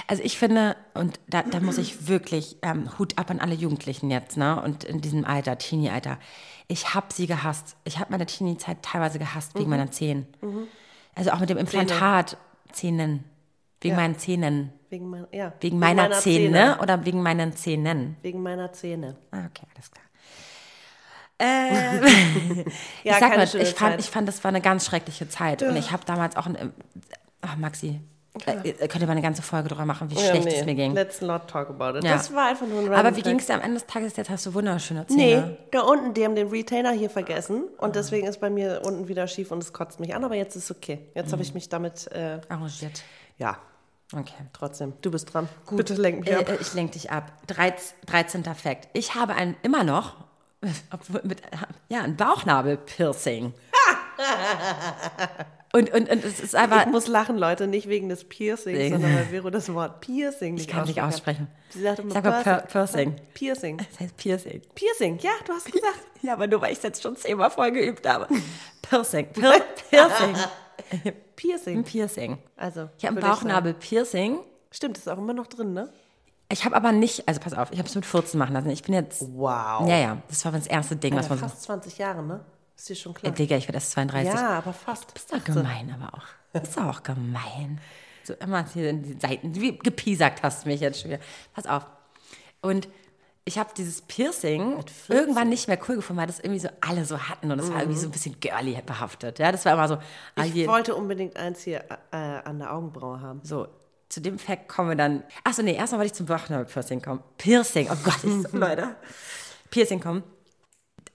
[0.08, 4.12] Also ich finde, und da, da muss ich wirklich ähm, Hut ab an alle Jugendlichen
[4.12, 4.62] jetzt, ne?
[4.62, 6.18] Und in diesem Alter, Teenie-Alter.
[6.68, 7.76] Ich habe sie gehasst.
[7.84, 9.60] Ich habe meine Teenie-Zeit teilweise gehasst Mhm.
[9.60, 10.26] wegen meiner Zähne.
[11.16, 12.38] Also auch mit dem Implantat
[12.72, 13.24] Zähnen.
[13.82, 14.72] Wegen meinen Zähnen.
[14.90, 16.80] Wegen, mein, ja, Wegen meiner, Zähne, Zähne.
[16.82, 18.18] oder wegen meinen Zähnen?
[18.22, 19.16] Wegen meiner Zähne.
[19.32, 20.06] Ah, okay, alles klar.
[21.40, 22.00] Äh,
[23.04, 24.00] Ja, ich sag mal, ich fand, Zeit.
[24.00, 25.64] ich fand, das war eine ganz schreckliche Zeit.
[25.64, 26.74] Und ich habe damals auch, ein,
[27.42, 28.00] ach Maxi,
[28.46, 30.76] äh, könnt ihr mal eine ganze Folge drüber machen, wie Ja, schlecht nee, es mir
[30.76, 30.94] ging.
[30.94, 32.04] Let's not talk about it.
[32.04, 32.14] Ja.
[32.14, 33.26] Das war einfach nur ein Aber wie Fact.
[33.26, 34.16] ging es dir am Ende des Tages?
[34.16, 35.18] Jetzt hast du wunderschöne Zähne.
[35.52, 39.08] Nee, da unten, die haben den Retainer hier vergessen und deswegen ist bei mir unten
[39.10, 41.00] wieder schief und es kotzt mich an, aber jetzt ist okay.
[41.14, 41.32] Jetzt Mhm.
[41.34, 43.04] habe ich mich damit, äh, Arrangiert.
[43.38, 43.58] ja,
[44.14, 44.34] Okay.
[44.54, 44.94] trotzdem.
[45.02, 45.48] Du bist dran.
[45.70, 46.50] Bitte lenk mich Äh, ab.
[46.50, 47.32] äh, ich lenke dich ab.
[47.48, 47.96] 13.
[48.06, 48.44] 13.
[48.56, 48.88] Fakt.
[48.94, 50.16] Ich habe ein, immer noch
[51.24, 51.42] mit,
[51.90, 53.54] ja, ein Bauchnabel-Piercing.
[55.74, 56.82] Und, und, und es ist einfach.
[56.86, 60.68] Ich muss lachen, Leute, nicht wegen des Piercings, sondern weil Vero das Wort Piercing nicht
[60.68, 61.48] ich kann nicht aussprechen.
[61.70, 63.16] Sie sagt immer Sag mal Pir- Piercing.
[63.34, 63.78] Piercing.
[63.78, 64.62] Das heißt Piercing.
[64.76, 66.00] Piercing, ja, du hast gesagt.
[66.24, 68.28] Ja, aber nur weil ich es jetzt schon zehnmal voll geübt habe.
[68.84, 69.26] Piercing.
[69.90, 70.36] Piercing.
[70.92, 71.84] Ein Piercing.
[71.84, 72.38] Piercing.
[72.58, 73.40] Also, Ich habe ein würde sagen.
[73.48, 74.38] Bauchnabel-Piercing.
[74.70, 75.90] Stimmt, ist auch immer noch drin, ne?
[76.52, 78.70] Ich habe aber nicht, also pass auf, ich habe es mit 14 machen lassen.
[78.70, 79.24] Ich bin jetzt.
[79.34, 79.88] Wow.
[79.90, 81.46] Ja, ja, das war das erste Ding, was Ja, man so.
[81.48, 82.42] fast 20 Jahre, ne?
[82.82, 83.34] Ist dir schon Äh, klar.
[83.34, 84.34] Digga, ich werde erst 32.
[84.34, 85.12] Ja, aber fast.
[85.16, 86.60] Ist doch gemein, aber auch.
[86.60, 87.80] Ist doch auch gemein.
[88.24, 89.54] So immer hier in die Seiten.
[89.54, 91.20] Wie gepiesackt hast du mich jetzt schon wieder.
[91.54, 91.86] Pass auf.
[92.62, 92.88] Und
[93.46, 97.20] ich habe dieses Piercing irgendwann nicht mehr cool gefunden, weil das irgendwie so alle so
[97.20, 99.38] hatten und das war irgendwie so ein bisschen girly behaftet.
[99.38, 99.96] Ja, das war immer so.
[100.36, 103.42] ah, Ich wollte unbedingt eins hier äh, an der Augenbraue haben.
[103.44, 103.68] so,
[104.10, 105.24] zu dem Fact kommen wir dann.
[105.44, 107.24] Achso, nee, erstmal wollte ich zum Bauchnabel-Piercing kommen.
[107.38, 108.96] Piercing, oh Gott, ist so, Leute.
[109.70, 110.24] Piercing kommen.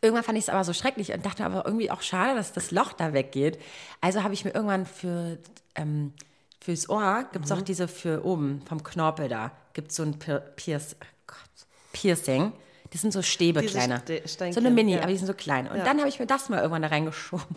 [0.06, 2.70] Irgendwann fand ich es aber so schrecklich und dachte aber irgendwie auch schade, dass das
[2.70, 3.58] Loch da weggeht.
[4.00, 5.38] Also habe ich mir irgendwann für,
[5.74, 6.12] ähm,
[6.60, 10.18] fürs Ohr, gibt es auch diese für oben, vom Knorpel da, gibt es so ein
[10.18, 11.04] Pier Pierce, oh
[11.92, 12.52] Piercing.
[12.92, 14.00] Das sind so Stäbe Diese kleiner.
[14.26, 14.98] Ste- So eine Mini, ja.
[15.00, 15.66] aber die sind so klein.
[15.68, 15.84] Und Ja.
[15.84, 17.44] dann habe ich mir das mal irgendwann da reingeschoben.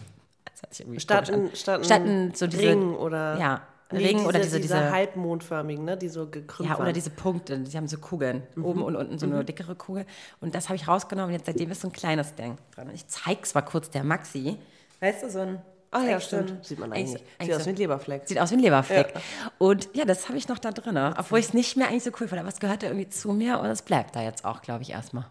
[0.51, 3.37] Das hat sich irgendwie Statt ein, statt Statt ein, so diese, Ring oder.
[3.39, 5.97] ja, Ring oder diese, diese, halbmondförmigen, ne?
[5.97, 6.93] die so gekrümmt ja, oder waren.
[6.93, 8.65] diese Punkte, die haben so Kugeln, Mhm.
[8.65, 10.05] oben und unten so eine dickere Kugel.
[10.41, 12.89] Und das habe ich rausgenommen und jetzt seitdem ist so ein kleines Ding dran.
[12.89, 14.57] Und ich zeig's mal kurz der Maxi.
[14.99, 15.61] Weißt du, so ein.
[15.91, 16.51] Ah ja, stimmt.
[16.51, 17.21] ein- Sieht man eigentlich- eigentlich.
[17.23, 18.27] Sieht eigentlich aus so- wie ein Leberfleck.
[18.27, 19.13] Sieht aus wie ein Leberfleck.
[19.57, 20.95] Und ja, das habe ich noch da drin.
[21.17, 22.39] Obwohl ich es nicht mehr eigentlich so cool fand.
[22.39, 25.25] Aber es gehörte irgendwie zu mir und es bleibt da jetzt auch, glaube ich, erstmal.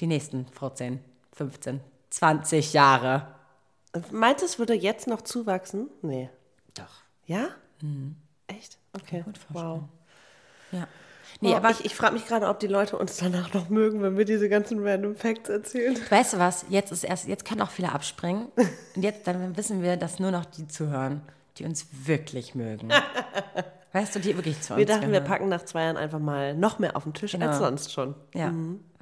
[0.00, 0.98] Die nächsten 14,
[1.34, 1.78] 15,
[2.10, 3.28] 20 Jahre.
[4.10, 5.88] Meinst du, es würde jetzt noch zuwachsen?
[6.02, 6.30] Nee.
[6.74, 7.02] Doch.
[7.30, 7.50] Ja?
[8.48, 8.76] Echt?
[8.92, 9.22] Okay.
[9.24, 9.82] gut wow.
[10.72, 10.88] Ja.
[11.40, 14.18] Nee, aber ich, ich frage mich gerade, ob die Leute uns danach noch mögen, wenn
[14.18, 15.96] wir diese ganzen Random Facts erzählen.
[16.10, 16.66] weißt du was?
[16.68, 18.48] Jetzt ist erst, jetzt können auch viele abspringen.
[18.96, 21.22] Und jetzt dann wissen wir, dass nur noch die zuhören,
[21.56, 22.88] die uns wirklich mögen.
[23.92, 25.24] Weißt du, die wirklich zu uns Wir dachten, wir gehören.
[25.24, 27.48] packen nach zwei Jahren einfach mal noch mehr auf den Tisch Genau.
[27.48, 28.14] als sonst schon.
[28.34, 28.52] Ja,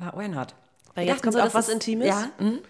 [0.00, 0.54] ja why not?
[0.94, 2.06] Weil Wir jetzt kommt auch das was Intimes.
[2.06, 2.60] Ja, mhm.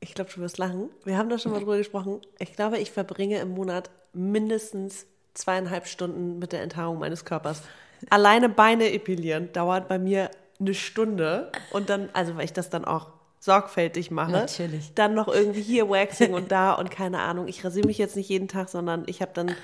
[0.00, 0.88] Ich glaube, du wirst lachen.
[1.04, 2.20] Wir haben da schon mal drüber gesprochen.
[2.38, 7.62] Ich glaube, ich verbringe im Monat mindestens zweieinhalb Stunden mit der Enthaarung meines Körpers.
[8.08, 11.52] Alleine Beine epilieren dauert bei mir eine Stunde.
[11.70, 13.08] Und dann, also weil ich das dann auch
[13.38, 14.32] sorgfältig mache.
[14.32, 14.92] Natürlich.
[14.94, 17.48] Dann noch irgendwie hier Waxing und da und keine Ahnung.
[17.48, 19.54] Ich rasiere mich jetzt nicht jeden Tag, sondern ich habe dann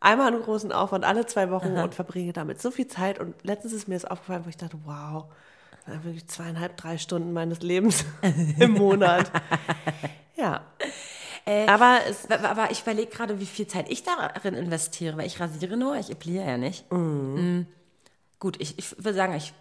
[0.00, 3.18] einmal einen großen Aufwand alle zwei Wochen und verbringe damit so viel Zeit.
[3.18, 5.24] Und letztens ist mir das aufgefallen, wo ich dachte, wow,
[5.86, 8.04] wirklich zweieinhalb, drei Stunden meines Lebens
[8.58, 9.30] im Monat.
[10.36, 10.62] Ja.
[11.66, 15.76] aber es, Aber ich überlege gerade, wie viel Zeit ich darin investiere, weil ich rasiere
[15.76, 16.90] nur, ich epiliere ja nicht.
[16.92, 17.62] Mm.
[18.38, 19.52] Gut, ich, ich würde sagen, ich,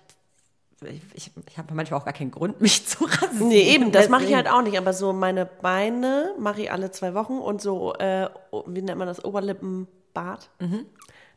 [1.13, 3.49] ich, ich, habe manchmal auch gar keinen Grund, mich zu rasieren.
[3.49, 4.77] nee, eben, das mache ich halt auch nicht.
[4.77, 8.29] Aber so meine Beine mache ich alle zwei Wochen und so, äh,
[8.65, 10.49] wie nennt man das, Oberlippenbart.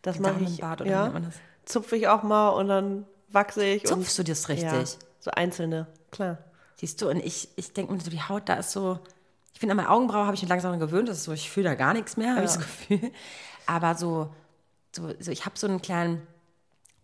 [0.02, 1.34] Das mache ich, Damenbart oder wie ja, nennt man das?
[1.64, 3.84] zupfe ich auch mal und dann wachse ich.
[3.84, 4.98] Zupfst du das und, Ja, richtig?
[5.20, 6.38] so einzelne, klar.
[6.76, 8.98] Siehst du, und ich, ich denke mir so, die Haut da ist so,
[9.52, 11.68] ich finde an meine Augenbraue habe ich mich langsam gewöhnt, das ist so, ich fühle
[11.70, 13.12] da gar nichts mehr, habe ich das Gefühl.
[13.66, 14.34] Aber so,
[14.92, 16.26] so, so ich habe so einen kleinen,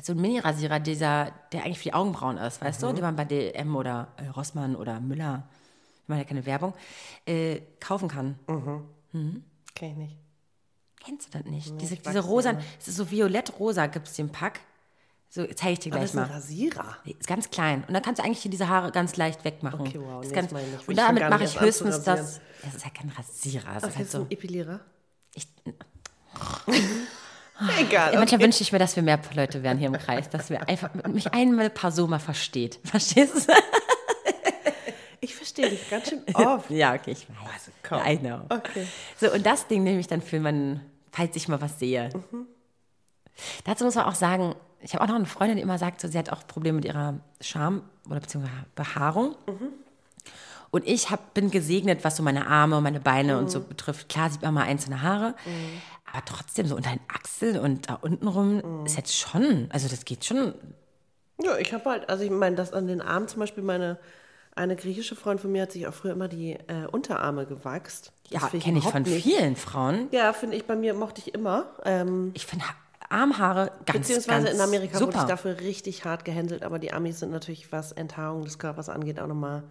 [0.02, 3.24] so einen Mini-Rasierer, dieser, der eigentlich für die Augenbrauen ist, weißt du, den man bei
[3.24, 5.48] DM oder äh, Rossmann oder Müller,
[6.02, 6.74] ich meine ja keine Werbung,
[7.26, 8.38] äh, kaufen kann.
[9.74, 10.16] Kenn ich nicht.
[11.02, 11.80] Kennst du das nicht?
[11.80, 14.60] diese ich diese weiß rosa, es ist so violett-rosa gibt es den Pack.
[15.32, 16.34] So, zeige ich dir gleich das ist ein mal.
[16.34, 16.96] Rasierer.
[17.04, 17.84] Nee, Ist ganz klein.
[17.86, 19.80] Und dann kannst du eigentlich hier diese Haare ganz leicht wegmachen.
[19.80, 22.40] Okay, wow, nee, ganz, das meine ich und damit mache ich höchstens das.
[22.66, 23.76] Es ist ja kein Rasierer.
[23.76, 24.22] Was ist halt so.
[24.22, 24.80] ein Epilierer?
[25.34, 25.46] Ich,
[27.78, 28.12] Egal.
[28.12, 30.68] ja, manchmal wünsche ich mir, dass wir mehr Leute wären hier im Kreis, dass wir
[30.68, 32.80] einfach mich einmal paar so mal versteht.
[32.84, 33.52] Verstehst du?
[35.20, 36.70] Ich verstehe dich ganz schön oft.
[36.70, 37.36] ja, okay, ich weiß.
[37.52, 38.00] Also, komm.
[38.04, 38.40] I know.
[38.48, 38.86] Okay.
[39.20, 40.80] So, und das Ding nehme ich dann für meinen,
[41.12, 42.08] falls ich mal was sehe.
[42.32, 42.46] Mhm.
[43.64, 46.08] Dazu muss man auch sagen, ich habe auch noch eine Freundin, die immer sagt, so,
[46.08, 49.34] sie hat auch Probleme mit ihrer Scham oder beziehungsweise Behaarung.
[49.46, 49.68] Mhm.
[50.70, 53.48] Und ich hab, bin gesegnet, was so meine Arme, meine Beine und Mhm.
[53.48, 54.08] so betrifft.
[54.08, 55.34] Klar sieht man mal einzelne Haare,
[56.12, 58.86] aber trotzdem so unter den Achseln und da unten rum Mhm.
[58.86, 60.54] ist jetzt schon, also das geht schon.
[61.42, 63.98] Ja, ich habe halt, also ich meine, das an den Armen zum Beispiel, meine,
[64.54, 68.12] eine griechische Freundin von mir hat sich auch früher immer die äh, Unterarme gewachst.
[68.30, 69.22] Das Ja, kenne ich von nicht.
[69.24, 70.08] vielen Frauen.
[70.12, 71.66] Ja, finde ich, bei mir mochte ich immer.
[71.84, 72.64] Ähm, Ich finde
[73.10, 75.18] Armhaare ganz, beziehungsweise ganz in Amerika wurde super.
[75.20, 79.20] ich dafür richtig hart gehänselt, aber die Amis sind natürlich, was Enthaarung des Körpers angeht,
[79.20, 79.64] auch nochmal,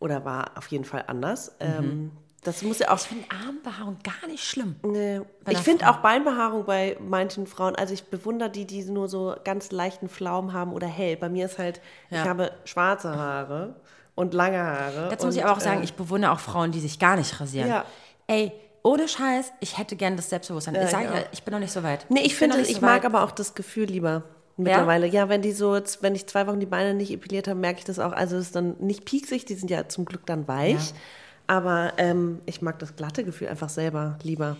[0.00, 1.52] oder war auf jeden Fall anders.
[1.60, 1.66] Mhm.
[1.66, 2.10] Ähm,
[2.42, 4.76] das muss ja auch Ich finde Armbehaarung gar nicht schlimm.
[4.82, 5.20] Nee.
[5.48, 9.72] Ich finde auch Beinbehaarung bei manchen Frauen, also ich bewundere die, die nur so ganz
[9.72, 11.16] leichten Pflaumen haben oder hell.
[11.16, 12.24] Bei mir ist halt, ich Ja.
[12.24, 13.76] habe schwarze Haare
[14.14, 15.08] und lange Haare.
[15.10, 17.40] Dazu muss ich aber auch sagen, äh, ich bewundere auch Frauen, die sich gar nicht
[17.40, 17.68] rasieren.
[17.68, 17.84] Ja.
[18.26, 18.52] Ey,
[18.84, 20.76] ohne Scheiß, ich hätte gern das Selbstbewusstsein.
[20.76, 21.24] ich ich sage ja, auch.
[21.32, 22.06] ich bin noch nicht so weit.
[22.10, 24.22] Nee, ich finde, nicht ich so mag aber auch das Gefühl lieber
[24.56, 25.06] mittlerweile.
[25.06, 27.80] Ja, wenn die so, jetzt- wenn ich zwei Wochen die Beine nicht epiliert habe, merke
[27.80, 28.12] ich das auch.
[28.12, 30.92] Also es ist dann nicht pieksig, die sind ja zum Glück dann weich.
[31.46, 34.56] Aber ähm, ich mag das glatte Gefühl einfach selber lieber.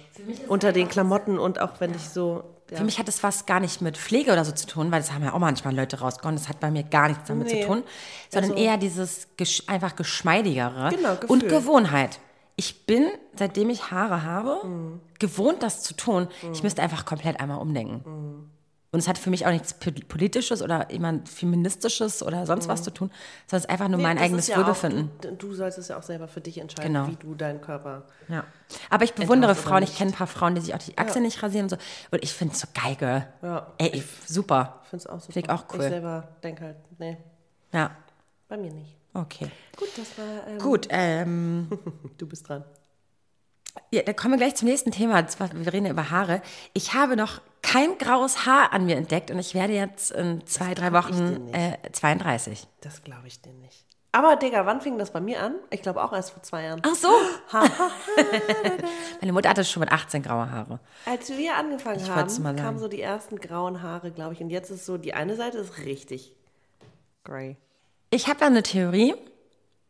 [0.49, 2.45] Unter den Klamotten und auch wenn ich so.
[2.71, 2.79] Ja.
[2.79, 5.13] Für mich hat das was gar nicht mit Pflege oder so zu tun, weil das
[5.13, 6.35] haben ja auch manchmal Leute rausgehauen.
[6.37, 7.61] Das hat bei mir gar nichts damit Nee.
[7.61, 7.83] zu tun,
[8.31, 12.19] sondern Also- eher dieses gesch einfach geschmeidigere Genau, und Gewohnheit.
[12.57, 15.01] Ich bin, seitdem ich Haare habe, Mhm.
[15.19, 16.29] gewohnt, das zu tun.
[16.53, 18.51] Ich müsste einfach komplett einmal umdenken.
[18.93, 22.85] Und es hat für mich auch nichts po- Politisches oder jemand Feministisches oder sonst was
[22.85, 23.11] zu tun,
[23.49, 24.19] sondern es ist einfach nur mein Mhm.
[24.21, 25.11] Das eigenes ja Wohlbefinden.
[25.17, 27.09] Auch, du, du sollst es ja auch selber für dich entscheiden, Genau.
[27.09, 28.05] wie du deinen Körper.
[28.29, 28.45] Ja.
[28.91, 29.83] Aber ich bewundere Frauen.
[29.83, 31.77] Ich kenne ein paar Frauen, die sich auch die Achseln nicht rasieren und so.
[32.13, 33.27] Und ich finde es so geil, Girl.
[33.43, 33.67] Ja.
[33.79, 34.79] Ey, ich, super.
[34.85, 35.33] Ich finde es auch super.
[35.33, 35.81] Find ich auch cool.
[35.81, 37.17] Ich selber denke halt, nee,
[37.73, 37.91] Ja,
[38.47, 38.97] bei mir nicht.
[39.15, 39.51] Okay.
[39.77, 40.47] Gut, das war.
[40.49, 41.69] Ähm, Gut, ähm,
[42.19, 42.65] Du bist dran.
[43.91, 45.27] ja, dann kommen wir gleich zum nächsten Thema.
[45.29, 46.43] Zwar, Wir reden ja über Haare.
[46.73, 50.75] Ich habe noch kein graues Haar an mir entdeckt und ich werde jetzt in zwei,
[50.75, 52.67] drei Wochen äh, 32.
[52.83, 53.85] Das glaube ich dir nicht.
[54.13, 55.57] Aber Digga, wann fing das bei mir an?
[55.71, 56.81] Ich glaube auch erst vor zwei Jahren.
[56.85, 57.09] Ach so.
[59.21, 60.79] Meine Mutter hatte schon mit 18 graue Haare.
[61.05, 64.41] Als wir angefangen Ich haben, kamen so die ersten grauen Haare, glaube ich.
[64.41, 66.33] Und jetzt ist so, die eine Seite ist richtig
[67.25, 67.57] grey.
[68.15, 69.13] Ich habe da eine Theorie,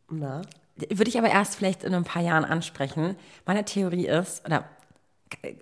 [0.08, 0.40] Na?
[0.76, 3.16] würde ich aber erst vielleicht in ein paar Jahren ansprechen.
[3.44, 4.64] Meine Theorie ist, oder
[5.42, 5.52] äh,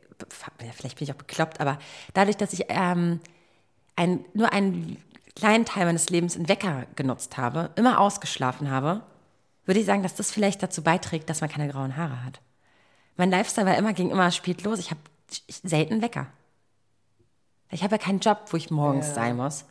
[0.73, 1.81] vielleicht bin ich auch bekloppt, aber
[2.15, 3.19] dadurch, dass ich ähm,
[3.97, 5.03] ein, nur einen
[5.35, 9.03] kleinen Teil meines Lebens in Wecker genutzt habe, immer ausgeschlafen habe,
[9.65, 12.41] würde ich sagen, dass das vielleicht dazu beiträgt, dass man keine grauen Haare hat.
[13.17, 14.79] Mein Lifestyle war immer, ging immer spät los.
[14.79, 15.01] Ich habe
[15.49, 16.29] selten Wecker.
[17.73, 19.65] Ich habe ja keinen Job, wo ich morgens sein muss.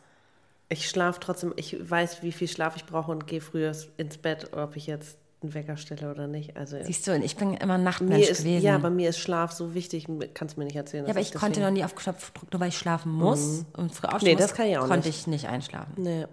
[0.72, 4.56] Ich schlafe trotzdem, ich weiß, wie viel Schlaf ich brauche und gehe früher ins Bett,
[4.56, 6.56] ob ich jetzt einen Wecker stelle oder nicht.
[6.56, 8.64] Also Siehst du, und ich bin immer Nachtmensch ist, gewesen.
[8.64, 11.04] ja, bei mir ist Schlaf so wichtig, kannst du mir nicht erzählen.
[11.04, 14.06] Ja, aber ich konnte noch nie auf Knopfdruck, nur weil ich schlafen muss und früh
[14.06, 15.18] aufstehen Nee, muss, das kann ich auch konnte nicht.
[15.20, 15.92] ich nicht einschlafen.
[15.96, 16.26] Nee.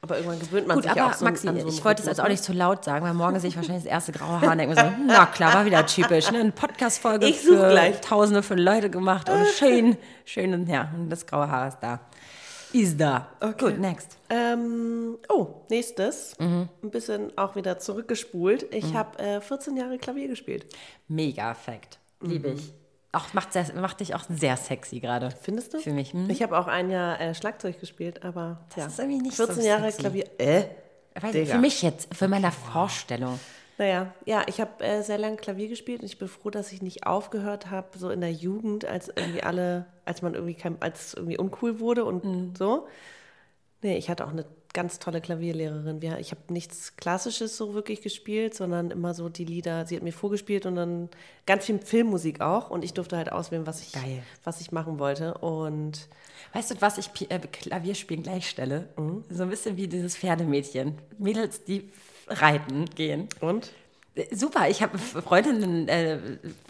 [0.00, 2.08] Aber irgendwann gewöhnt man Gut, sich aber auch so Maxi, an so ich wollte es
[2.08, 4.50] jetzt auch nicht zu laut sagen, weil morgen sehe ich wahrscheinlich das erste graue Haar
[4.52, 6.30] und denke mir so, na klar, war wieder typisch.
[6.32, 6.40] Ne?
[6.40, 8.00] Eine Podcast-Folge Ich für gleich.
[8.00, 12.00] tausende von Leute gemacht und schön, schön, und ja, und das graue Haar ist da.
[12.72, 13.28] Ist da.
[13.58, 14.16] Gut, next.
[14.30, 16.34] Ähm, oh, nächstes.
[16.38, 16.68] Mhm.
[16.82, 18.66] Ein bisschen auch wieder zurückgespult.
[18.74, 20.66] Ich habe äh, 14 Jahre Klavier gespielt.
[21.08, 21.98] Mega Fact.
[22.20, 22.72] Liebe ich.
[23.12, 25.30] Auch macht, sehr, macht dich auch sehr sexy gerade.
[25.42, 25.80] Findest du?
[25.80, 26.14] Für mich.
[26.14, 26.30] Hm?
[26.30, 28.86] Ich habe auch ein Jahr äh, Schlagzeug gespielt, aber ja.
[28.86, 30.00] ist irgendwie nicht so 14 Jahre sexy.
[30.00, 30.24] Klavier.
[30.38, 30.64] Äh?
[31.20, 33.38] Weiß, für mich jetzt, für meine Vorstellung.
[33.76, 36.82] Naja, ja, ich habe äh, sehr lange Klavier gespielt und ich bin froh, dass ich
[36.82, 41.06] nicht aufgehört habe, so in der Jugend, als irgendwie alle, als man irgendwie kein, als
[41.08, 42.54] es irgendwie uncool wurde und Mhm.
[42.56, 42.86] so.
[43.82, 44.44] Nee, ich hatte auch eine
[44.74, 46.00] ganz tolle Klavierlehrerin.
[46.00, 50.02] Wir, ich habe nichts Klassisches so wirklich gespielt, sondern immer so die Lieder, sie hat
[50.04, 51.08] mir vorgespielt und dann
[51.46, 54.22] ganz viel Filmmusik auch und ich durfte halt auswählen, was ich, Geil.
[54.44, 55.34] was ich machen wollte.
[55.38, 56.08] Und
[56.54, 58.88] Weißt du, was ich äh, Klavierspielen gleichstelle?
[59.30, 60.96] So ein bisschen wie dieses Pferdemädchen.
[61.18, 61.90] Mädels, die
[62.28, 63.28] reiten gehen.
[63.40, 63.72] und?
[64.30, 66.18] Super, ich habe Freundinnen, äh,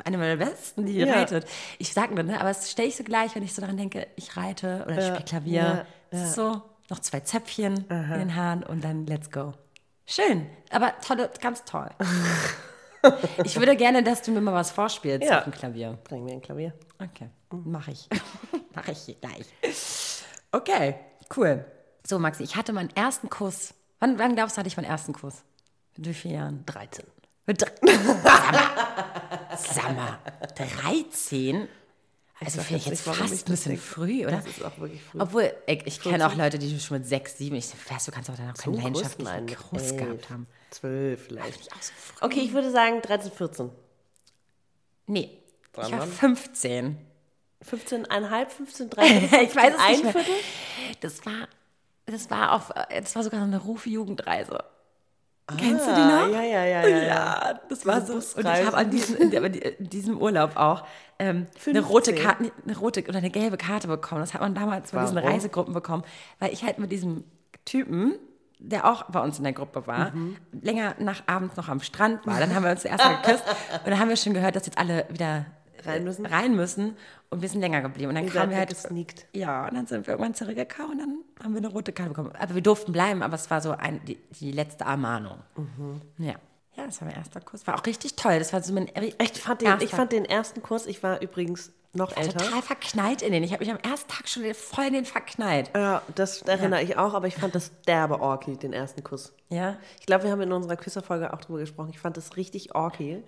[0.05, 1.12] eine meiner besten, die Ja.
[1.12, 1.45] reitet.
[1.78, 4.07] Ich sage nur, ne, aber das stelle ich so gleich, wenn ich so daran denke,
[4.16, 5.86] ich reite oder ich Ja, spiele Klavier.
[6.12, 9.55] ja, so, noch zwei Zäpfchen in den Haaren und dann let's go.
[10.07, 11.90] Schön, aber tolle, ganz toll.
[13.45, 15.99] ich würde gerne, dass du mir mal was vorspielst auf dem Klavier.
[16.05, 16.72] Bring mir ein Klavier.
[17.01, 18.09] Okay, mache ich.
[18.74, 19.47] mache ich gleich.
[20.53, 20.95] Okay,
[21.36, 21.64] cool.
[22.07, 23.74] So, Maxi, ich hatte meinen ersten Kuss.
[23.99, 25.43] Wann, wann glaubst du, hatte ich meinen ersten Kuss?
[25.97, 26.66] Mit wie vielen Jahren?
[26.66, 27.05] 13.
[29.95, 30.18] Mal,
[30.55, 31.68] 13?
[32.40, 34.38] Also finde ich jetzt ich fast ein bisschen früh, oder?
[34.38, 35.20] Das ist auch wirklich früh.
[35.20, 38.30] Obwohl, ich, ich kenne auch Leute, die schon mit 6, 7, ich weiß, du kannst
[38.30, 40.47] auch dann noch keinen leidenschaftlichen Kuss gehabt haben.
[40.70, 41.72] 12 vielleicht.
[41.72, 42.26] Auch so früh.
[42.26, 43.70] Okay, ich würde sagen 13, 14.
[45.07, 45.38] Nee,
[45.70, 46.09] ich war Sondern?
[46.11, 46.99] 15.
[47.64, 50.12] 15,5, 15, 13, ich weiß es ein nicht mehr.
[50.12, 50.34] Viertel?
[51.01, 51.49] Das war,
[52.07, 53.59] das war auf, das war sogar so eine
[55.53, 55.57] Rufe-Jugendreise.
[55.57, 56.34] Kennst du die Ah, noch?
[56.34, 57.03] Ja, ja, ja, ja.
[57.07, 58.14] Ja, das war so.
[58.14, 60.84] Und ich habe an diesem, in, diesem Urlaub auch
[61.18, 62.16] ähm, eine rote 15?
[62.26, 64.20] Karte, eine rote oder eine gelbe Karte bekommen.
[64.20, 65.18] Das hat man damals bei diesen?
[65.18, 66.03] Reisegruppen bekommen,
[66.38, 67.24] weil ich halt mit diesem
[67.64, 68.14] Typen,
[68.59, 70.36] der auch bei uns in der Gruppe war, Mhm.
[70.61, 72.38] länger nach abends noch am Strand war.
[72.40, 73.44] Dann haben wir uns zuerst mal geküsst
[73.84, 75.46] und dann haben wir schon gehört, dass jetzt alle wieder
[75.87, 76.26] Rein müssen?
[76.26, 76.97] rein müssen
[77.30, 78.11] und wir sind länger geblieben.
[78.11, 79.26] Und dann kamen wir halt weggesneakt.
[79.33, 82.33] ja, und dann sind wir irgendwann zurückgekommen und dann haben wir eine rote Karte bekommen.
[82.39, 85.39] Aber wir durften bleiben, aber es war so ein, die, die letzte Ermahnung.
[86.18, 86.35] Ja.
[86.74, 87.66] Ja, das war mein erster Kurs.
[87.66, 88.39] War auch richtig toll.
[88.39, 91.70] Das war so mein Ich fand, den, ich fand den ersten Kurs, ich war übrigens
[91.95, 92.39] noch älter.
[92.39, 93.43] total verknallt in den.
[93.43, 95.70] Ich habe mich am ersten Tag schon voll in den verknallt.
[95.74, 99.35] Ja, das erinnere ich auch, aber ich fand das derbe orky, den ersten Kuss.
[99.51, 99.76] Ja.
[100.01, 101.91] Ich glaube, wir haben in unserer Küsserfolge auch drüber gesprochen.
[101.91, 103.22] Ich fand das richtig orky.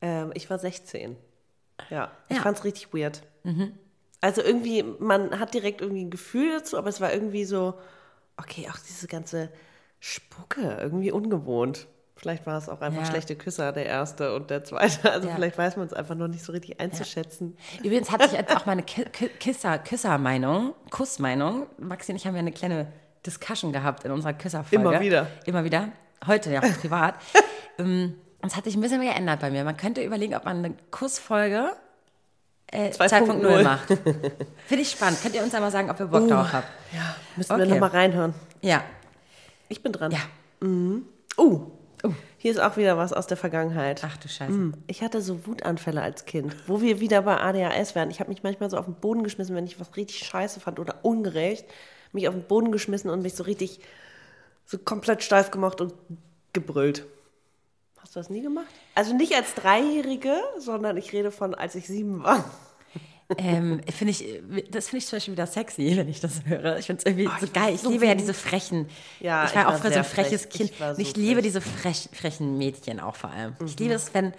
[0.00, 1.16] Ähm, ich war 16.
[1.90, 2.42] Ja, ich Ja.
[2.42, 3.22] fand es richtig weird.
[4.20, 7.74] Also irgendwie, man hat direkt irgendwie ein Gefühl dazu, aber es war irgendwie so,
[8.36, 9.50] okay, auch diese ganze
[10.00, 11.86] Spucke, irgendwie ungewohnt.
[12.16, 13.06] Vielleicht war es auch einfach Ja.
[13.08, 15.10] schlechte Küsser, der erste und der zweite.
[15.12, 15.34] Also Ja.
[15.34, 17.56] vielleicht weiß man es einfach noch nicht so richtig einzuschätzen.
[17.82, 21.66] Übrigens hatte ich jetzt auch meine Kisser, Küsser-Meinung, Kussmeinung.
[21.78, 22.92] Maxi und ich haben ja eine kleine
[23.26, 24.76] Discussion gehabt in unserer Küsserfolge.
[24.88, 25.26] Immer wieder.
[25.46, 25.88] Immer wieder.
[26.26, 27.16] Heute ja auch privat.
[27.78, 29.64] ähm, und es hat sich ein bisschen geändert bei mir.
[29.64, 31.70] Man könnte überlegen, ob man eine Kussfolge
[32.66, 33.86] äh, 2.0 2.0 macht.
[34.66, 35.20] Finde ich spannend.
[35.22, 36.68] Könnt ihr uns einmal sagen, ob ihr Bock drauf habt?
[36.92, 37.72] Ja, müssen wir Okay.
[37.72, 38.34] nochmal reinhören.
[38.60, 38.82] Ja.
[39.68, 40.10] Ich bin dran.
[40.12, 40.18] Ja.
[41.36, 41.60] Oh,
[42.38, 44.02] hier ist auch wieder was aus der Vergangenheit.
[44.04, 44.52] Ach du Scheiße.
[44.52, 48.10] Hm, Ich hatte so Wutanfälle als Kind, wo wir wieder bei ADHS wären.
[48.10, 50.80] Ich habe mich manchmal so auf den Boden geschmissen, wenn ich was richtig scheiße fand
[50.80, 51.64] oder ungerecht.
[52.12, 53.80] Mich auf den Boden geschmissen und mich so richtig
[54.66, 55.94] so komplett steif gemacht und
[56.52, 57.04] gebrüllt.
[58.02, 58.66] Hast du das nie gemacht?
[58.94, 62.44] Also nicht als Dreijährige, sondern ich rede von, als ich sieben war.
[63.38, 66.78] ähm, finde ich, das finde ich zum Beispiel wieder sexy, wenn ich das höre.
[66.78, 67.74] Ich finde es irgendwie so geil.
[67.74, 68.88] Ich liebe ja diese frechen.
[69.20, 70.50] Ja, ich war ich auch war früher so ein freches frech.
[70.50, 70.70] Kind.
[70.72, 71.42] Ich so ich liebe frech.
[71.44, 73.56] diese frech, frechen Mädchen auch vor allem.
[73.64, 74.34] Ich liebe es, wenn.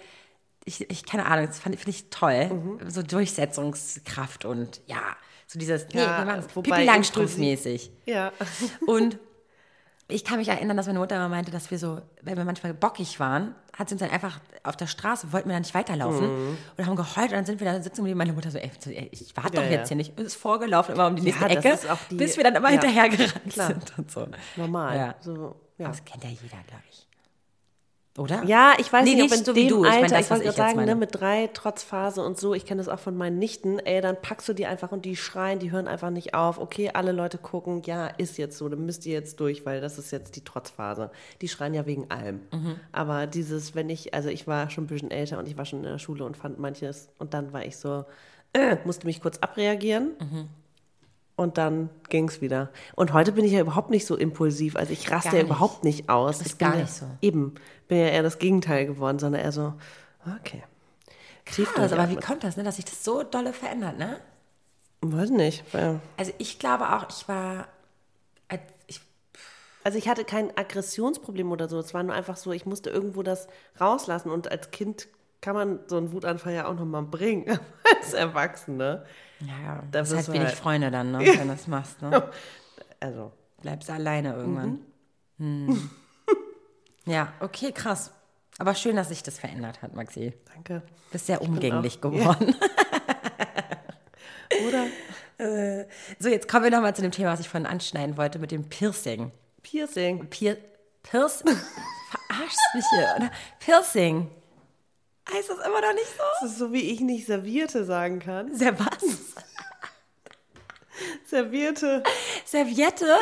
[0.66, 2.78] Ich, ich keine Ahnung, das fand- finde ich toll.
[2.88, 5.02] So Durchsetzungskraft und ja,
[5.46, 7.90] so dieses, nee, Ja, wir machen es Pippi Langstrumpf-mäßig.
[8.06, 8.32] Ja.
[8.86, 9.18] Und
[10.08, 12.74] ich kann mich erinnern, dass meine Mutter immer meinte, dass wir so, wenn wir manchmal
[12.74, 16.56] bockig waren, hat sie uns dann einfach auf der Straße, wollten wir dann nicht weiterlaufen
[16.76, 18.18] und haben geheult und dann sind wir da sitzen geblieben.
[18.18, 18.70] Meine Mutter so, ey,
[19.10, 19.78] ich warte Ja, doch ja.
[19.78, 20.16] jetzt hier nicht.
[20.18, 21.78] Und ist vorgelaufen, immer um die nächste das Ecke,
[22.10, 24.26] die- bis wir dann immer ja, hinterhergerannt sind und so.
[24.56, 24.96] Normal.
[24.96, 25.14] Ja.
[25.20, 25.88] So, ja.
[25.88, 27.06] Das kennt ja jeder, glaube ich.
[28.16, 28.44] Oder?
[28.44, 29.84] Ja, ich weiß Nee, nicht, ob in so wie du.
[29.84, 32.38] Ich meine Alter, das, ich wollte ich gerade sagen, ne, mit drei, trotz Phase und
[32.38, 35.04] so, ich kenne das auch von meinen Nichten, ey, dann packst du die einfach und
[35.04, 36.58] die schreien, die hören einfach nicht auf.
[36.58, 39.98] Okay, alle Leute gucken, ja, ist jetzt so, dann müsst ihr jetzt durch, weil das
[39.98, 41.10] ist jetzt die Trotzphase.
[41.40, 42.42] Die schreien ja wegen allem.
[42.52, 42.76] Mhm.
[42.92, 45.80] Aber dieses, wenn ich, also ich war schon ein bisschen älter und ich war schon
[45.80, 48.04] in der Schule und fand manches, und dann war ich so,
[48.52, 50.12] äh, musste mich kurz abreagieren.
[50.20, 50.48] Mhm.
[51.36, 52.70] Und dann ging es wieder.
[52.94, 54.76] Und heute bin ich ja überhaupt nicht so impulsiv.
[54.76, 56.40] Also ich raste ja überhaupt nicht aus.
[56.40, 57.06] Ich bin gar ja, nicht so.
[57.22, 57.54] Eben.
[57.88, 59.74] Bin ja eher das Gegenteil geworden, sondern eher so,
[60.38, 60.62] okay.
[61.44, 64.18] Krass, aber wie kommt das, ne, dass sich das so dolle verändert, ne?
[65.02, 65.62] Weiß nicht.
[65.74, 67.66] weil- Also ich glaube auch, ich war,
[68.86, 69.00] ich
[69.82, 71.78] Also ich hatte kein Aggressionsproblem oder so.
[71.78, 74.30] Es war nur einfach so, ich musste irgendwo das rauslassen.
[74.30, 75.08] Und als Kind
[75.42, 77.58] kann man so einen Wutanfall ja auch nochmal bringen.
[78.00, 79.04] als Erwachsene.
[79.46, 82.00] Ja, Da das ist halt wenig halt- Freunde dann, ne, wenn du das machst.
[82.02, 82.30] Ne?
[83.00, 84.78] Also, Bleibst alleine irgendwann.
[85.38, 85.90] Hm.
[87.04, 88.12] Ja, okay, krass.
[88.58, 90.32] Aber schön, dass sich das verändert hat, Maxi.
[90.54, 90.82] danke.
[91.12, 92.54] Bist sehr umgänglich geworden.
[94.68, 94.86] Oder
[96.18, 98.68] So, jetzt kommen wir nochmal zu dem Thema, was ich vorhin anschneiden wollte, mit dem
[98.68, 99.32] Piercing.
[99.62, 100.26] Piercing.
[100.30, 100.56] Pier
[101.02, 103.30] Pierce Verarschst mich hier, oder?
[103.60, 104.30] Piercing.
[105.32, 106.22] Heißt das immer noch nicht so?
[106.42, 108.54] Das ist so, wie ich nicht Servierte sagen kann.
[108.54, 109.02] Sehr was?
[111.26, 112.02] Servierte.
[112.44, 113.06] Serviette?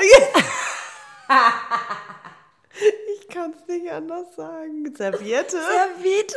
[3.20, 4.94] Ich kann es nicht anders sagen.
[4.94, 5.56] Serviette.
[5.58, 6.34] Serviette?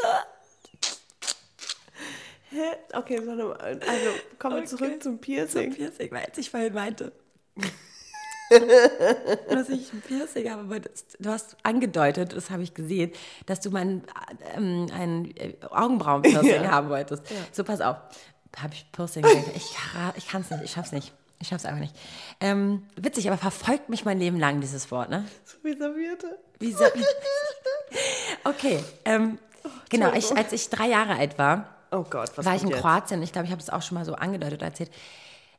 [2.51, 2.71] Hä?
[2.93, 3.17] Okay.
[3.19, 3.55] Also,
[4.39, 4.65] kommen wir Okay.
[4.65, 5.73] zurück zum Piercing.
[5.73, 7.11] Piercing, weil ich vorhin meinte.
[9.49, 13.11] Dass ich ein Piercing habe, aber das, du hast angedeutet, das habe ich gesehen,
[13.45, 14.03] dass du mein
[14.55, 16.71] ähm, ein äh, Augenbrauenpiercing Ja.
[16.71, 17.23] haben wolltest.
[17.51, 17.97] So, pass auf.
[18.57, 19.25] Habe ich Piercing?
[19.55, 19.75] Ich,
[20.17, 21.13] ich kann es nicht, ich schaff's nicht.
[21.41, 21.95] Ich schaff's einfach nicht.
[22.39, 25.25] Ähm, witzig, aber verfolgt mich mein Leben lang, dieses Wort, ne?
[25.43, 26.39] So wie Servierte.
[26.59, 26.85] Wie so,
[28.45, 29.37] okay, ähm,
[29.89, 32.81] genau, ich, als ich drei Jahre alt war, Oh Gott, was war ich in jetzt?
[32.81, 34.91] Kroatien, ich glaube, ich habe es auch schon mal so angedeutet erzählt,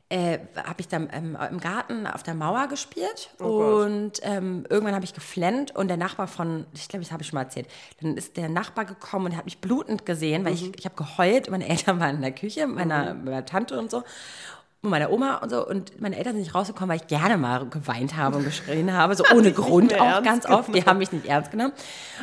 [0.09, 4.95] äh, habe ich dann ähm, im Garten auf der Mauer gespielt Oh und ähm, irgendwann
[4.95, 7.67] habe ich geflennt und der Nachbar von, ich glaube, das habe ich schon mal erzählt,
[8.01, 10.57] dann ist der Nachbar gekommen und hat mich blutend gesehen, weil Mhm.
[10.57, 13.91] ich, ich habe geheult, meine Eltern waren in der Küche, meiner, mit meiner Tante und
[13.91, 14.03] so
[14.83, 17.67] und meiner Oma und so und meine Eltern sind nicht rausgekommen, weil ich gerne mal
[17.67, 21.25] geweint habe und geschrien habe, so ohne Grund auch ganz oft, die haben mich nicht
[21.25, 21.73] ernst genommen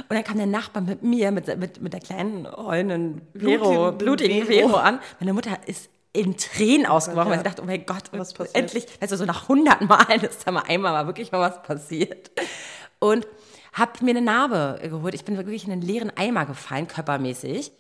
[0.09, 4.47] und dann kam der Nachbar mit mir, mit, mit, mit der kleinen heulenden Vero, blutigen.
[4.47, 5.01] Vero an.
[5.21, 8.57] Meine Mutter ist in Tränen ausgebrochen, weil sie dachte, oh mein Gott, Was passiert?
[8.57, 12.31] endlich, also so nach hundert Malen ist da mal einmal mal wirklich mal was passiert.
[13.01, 13.27] Und
[13.75, 15.15] habe mir eine Narbe geholt.
[15.15, 17.73] Ich bin wirklich in einen leeren Eimer gefallen, körpermäßig.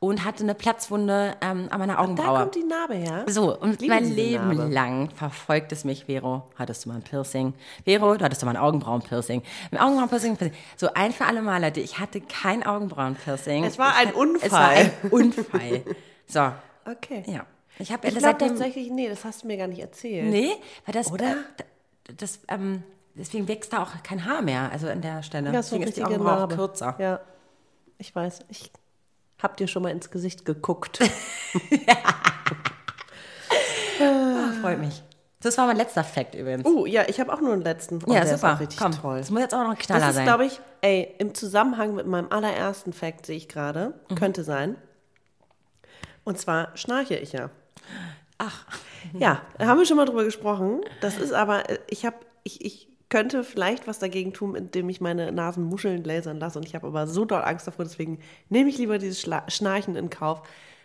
[0.00, 2.40] Und hatte eine Platzwunde ähm, an meiner Da Augenbraue.
[2.40, 3.24] kommt die Narbe her.
[3.28, 4.72] So, und mein Leben Narbe.
[4.74, 6.50] lang verfolgt es mich, Vero.
[6.58, 7.54] Hattest du mal ein Piercing?
[7.84, 9.42] Vero, du hattest du mal ein Augenbrauenpiercing.
[9.70, 10.38] Ein Augenbrauenpiercing,
[10.76, 11.78] so ein für alle Mal, Leute.
[11.78, 13.62] Ich hatte kein Augenbrauenpiercing.
[13.62, 14.40] Es war Ich ein Unfall.
[14.46, 15.82] Es war ein Unfall.
[16.26, 16.50] So,
[16.90, 17.22] Okay.
[17.26, 17.44] ja.
[17.78, 18.48] Ich habe Ich glaube seitdem.
[18.48, 20.30] tatsächlich, nee, das hast du mir gar nicht erzählt.
[20.30, 20.52] Nee,
[20.86, 21.10] weil das.
[21.10, 21.32] Oder?
[21.32, 22.82] Äh, das, ähm,
[23.14, 25.52] deswegen wächst da auch kein Haar mehr, also an der Stelle.
[25.52, 26.94] Ja, so deswegen ist die Augenbraue auch kürzer.
[26.98, 27.20] Ja,
[27.98, 28.40] ich weiß.
[28.48, 28.70] Ich
[29.42, 31.00] hab dir schon mal ins Gesicht geguckt.
[34.00, 35.02] Ah, freut mich.
[35.40, 36.64] Das war mein letzter Fact übrigens.
[36.66, 37.98] Uh, ja, ich habe auch nur einen letzten.
[38.06, 38.54] Oh, ja, super.
[38.54, 39.18] auch richtig Komm, toll.
[39.18, 40.24] das muss jetzt auch noch ein Knaller Das ist, sein.
[40.24, 44.14] glaube ich, ey, im Zusammenhang mit meinem allerersten Fact sehe ich gerade, Mhm.
[44.14, 44.76] könnte sein.
[46.24, 47.50] Und zwar schnarche ich ja.
[48.38, 48.66] Ach,
[49.18, 50.80] Ja, haben wir schon mal drüber gesprochen.
[51.00, 55.00] Das ist aber, äh, ich habe, ich, ich könnte vielleicht was dagegen tun, indem ich
[55.00, 56.58] meine Nasenmuscheln lasern lasse.
[56.58, 59.96] Und ich habe aber so doll Angst davor, deswegen nehme ich lieber dieses Schla Schnarchen
[59.96, 60.42] in Kauf.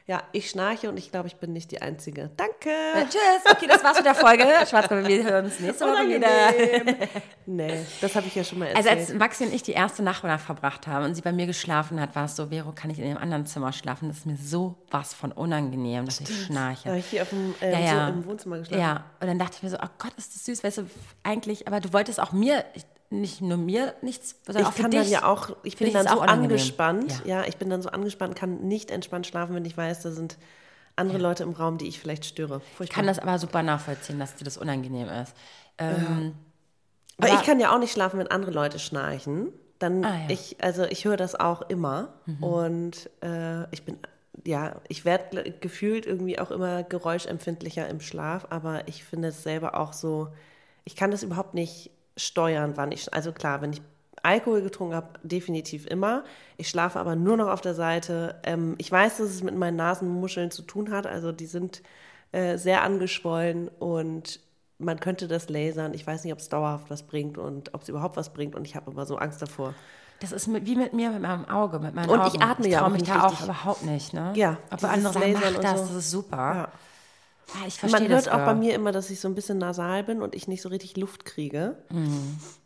[0.09, 2.31] Ja, ich schnarche und ich glaube, ich bin nicht die Einzige.
[2.37, 2.69] Danke.
[2.69, 3.51] Äh, tschüss.
[3.51, 4.45] Okay, das war's mit der Folge.
[4.65, 7.07] Schwarzkopf, wir hören uns nächste Woche wieder.
[7.49, 9.09] Nee, das habe ich ja schon mal Also erzählt.
[9.11, 12.13] als Maxi und ich die erste Nacht verbracht haben und sie bei mir geschlafen hat,
[12.15, 14.09] war es so, Vero, kann ich in dem anderen Zimmer schlafen?
[14.09, 16.89] Das ist mir so was von unangenehm, dass ich da schnarche.
[16.89, 18.07] habe ich hier auf dem, äh, Ja, ja.
[18.07, 18.81] So im Wohnzimmer geschlafen.
[18.81, 20.89] Ja, und dann dachte ich mir so, oh Gott, ist das süß, weißt du,
[21.23, 22.65] eigentlich, aber du wolltest auch mir,
[23.09, 24.99] nicht nur mir nichts, sondern auch Ich für kann dich.
[25.01, 27.21] dann ja auch, ich bin dann so auch angespannt.
[27.25, 27.41] Ja.
[27.41, 27.47] Ja.
[27.47, 30.37] ich bin dann so angespannt, kann nicht entspannt schlafen, wenn ich weiß, da sind
[30.97, 32.61] andere Leute im Raum, die ich vielleicht störe.
[32.71, 32.95] Ich Furchtbar.
[32.95, 35.33] kann das aber super nachvollziehen, dass dir das unangenehm ist.
[35.77, 36.33] Ähm,
[37.17, 39.51] Weil aber- ich kann ja auch nicht schlafen, wenn andere Leute schnarchen.
[39.79, 40.23] Dann Ah, ja.
[40.23, 40.29] Mhm.
[40.31, 43.99] ich, also ich höre das auch immer und äh, ich bin,
[44.43, 49.79] ja, ich werde gefühlt irgendwie auch immer geräuschempfindlicher im Schlaf, aber ich finde es selber
[49.79, 50.29] auch so,
[50.83, 53.81] ich kann das überhaupt nicht steuern, wann ich, also klar, wenn ich
[54.23, 56.23] Alkohol getrunken habe, definitiv immer.
[56.57, 58.35] Ich schlafe aber nur noch auf der Seite.
[58.43, 61.81] Ähm, ich weiß, dass es mit meinen Nasenmuscheln zu tun hat, also die sind
[62.33, 64.41] äh, sehr angeschwollen und
[64.79, 65.93] man könnte das lasern.
[65.93, 68.65] Ich weiß nicht, ob es dauerhaft was bringt und ob es überhaupt was bringt und
[68.67, 69.73] ich habe immer so Angst davor.
[70.19, 72.35] Das ist mit, wie mit mir, mit meinem Auge, mit meinen Und Augen.
[72.35, 74.33] ich atme ja trau auch mich da auch überhaupt nicht, ne?
[74.35, 75.85] Ja, Aber andere sagen, Lasern mach und das, so.
[75.85, 76.37] das ist super.
[76.37, 76.67] Ja.
[77.53, 78.25] Ja, ich verstehe Man das.
[78.25, 80.61] hört auch bei mir immer, dass ich so ein bisschen nasal bin und ich nicht
[80.61, 81.77] so richtig Luft kriege.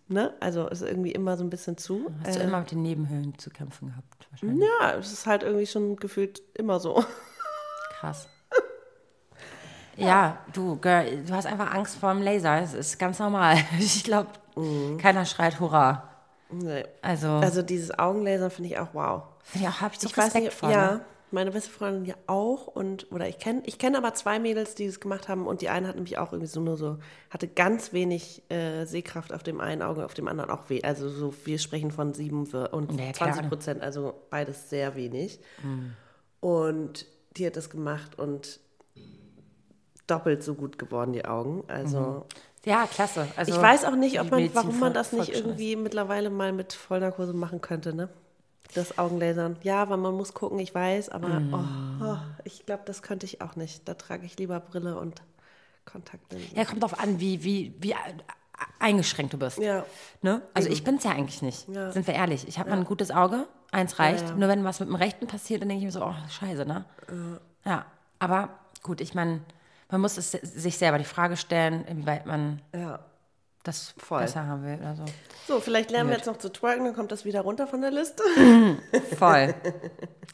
[0.08, 0.34] Ne?
[0.40, 2.12] Also ist irgendwie immer so ein bisschen zu.
[2.26, 4.68] Hast du Äh, immer mit den Nebenhöhlen zu kämpfen gehabt, wahrscheinlich.
[4.82, 7.04] ja, es ist halt irgendwie schon gefühlt immer so.
[8.00, 8.28] Krass.
[9.98, 12.60] Ja, du, Girl, du hast einfach Angst vor dem Laser.
[12.62, 13.58] Das ist ganz normal.
[13.80, 14.30] Ich glaube,
[14.98, 16.08] keiner schreit Hurra.
[16.50, 16.86] Nee.
[17.02, 19.24] Also, Also dieses Augenlasern finde ich auch wow.
[19.44, 20.70] finde ich auch, hab ich so Ich weiß Respekt nicht, vor.
[20.72, 21.02] ja, ne?
[21.34, 24.88] Meine beste Freundin ja auch und oder ich kenne ich kenne aber zwei Mädels, die
[24.88, 26.98] das gemacht haben und die eine hat nämlich auch irgendwie so nur so
[27.30, 30.82] hatte ganz wenig äh, Sehkraft auf dem einen Auge, auf dem anderen auch weh.
[30.84, 33.34] Also so wir sprechen von sieben und Ja, klar.
[33.34, 35.40] 20 Prozent, also beides sehr wenig.
[35.64, 35.94] Mhm.
[36.40, 37.06] Und
[37.38, 38.60] die hat das gemacht und
[40.08, 41.64] doppelt so gut geworden die Augen.
[41.68, 42.26] Also
[42.66, 43.28] Ja, klasse.
[43.36, 46.74] Also, ich weiß auch nicht, ob man, warum man das nicht irgendwie mittlerweile mal mit
[46.74, 48.10] Vollnarkose machen könnte, ne?
[48.74, 49.58] Das Augenlasern.
[49.64, 51.54] Ja, weil man muss gucken, ich weiß, aber Mhm.
[52.02, 53.88] oh, oh, ich glaube, das könnte ich auch nicht.
[53.88, 55.22] Da trage ich lieber Brille und
[55.86, 56.56] Kontaktlinsen.
[56.56, 57.96] Ja, kommt drauf an, wie, wie, wie
[58.80, 59.58] eingeschränkt du bist.
[59.58, 59.86] Ja.
[60.22, 60.42] Ne?
[60.54, 61.68] Also ich bin es ja eigentlich nicht.
[61.68, 61.92] Ja.
[61.92, 62.48] Sind wir ehrlich.
[62.48, 63.48] Ich habe mal ein gutes Auge.
[63.72, 64.28] Eins reicht.
[64.30, 64.36] ja.
[64.36, 66.86] Nur wenn was mit dem Rechten passiert, dann denke ich mir so, oh, scheiße, ne?
[67.66, 67.86] Ja.
[68.20, 68.50] Aber
[68.84, 69.42] gut, ich meine,
[69.90, 73.00] man muss es sich selber die Frage stellen, inwieweit man Ja.
[73.64, 74.22] Das Voll.
[74.22, 75.05] besser haben will oder so.
[75.47, 77.91] So, vielleicht lernen wir jetzt noch zu twerken, dann kommt das wieder runter von der
[77.91, 78.24] Liste.
[79.18, 79.53] Voll.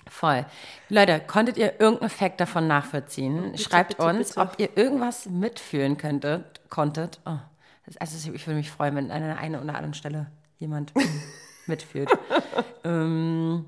[0.10, 0.46] Voll.
[0.90, 3.58] Leute, konntet ihr irgendeinen Effekt davon nachvollziehen?
[3.58, 4.42] Schreibt bitte, uns, bitte.
[4.42, 7.20] ob ihr irgendwas mitfühlen könntet, konntet.
[7.26, 7.38] Oh,
[8.00, 10.94] also ich würde mich freuen, wenn an einer einen oder anderen Stelle jemand
[11.68, 12.10] mitfühlt.
[12.84, 13.66] ähm,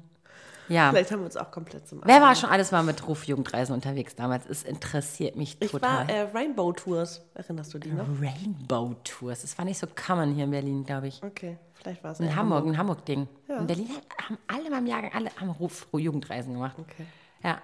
[0.70, 0.90] ja.
[0.92, 4.16] Vielleicht haben wir uns auch komplett zum Wer war schon alles mal mit Rufjugendreisen unterwegs
[4.16, 4.46] damals?
[4.48, 6.08] Es interessiert mich Ich total.
[6.08, 7.22] war äh, Rainbow Tours.
[7.34, 8.06] Erinnerst du die noch?
[8.22, 9.42] Rainbow Tours.
[9.42, 11.22] Das war nicht so common hier in Berlin, glaube ich.
[11.24, 13.28] Okay, vielleicht war es In Hamburg, ein Hamburg-Ding.
[13.48, 13.90] In Berlin
[14.26, 16.76] haben alle meinem Jahrgang, alle haben Ruf-Jugendreisen gemacht.
[16.80, 17.06] Okay.
[17.44, 17.60] Ja.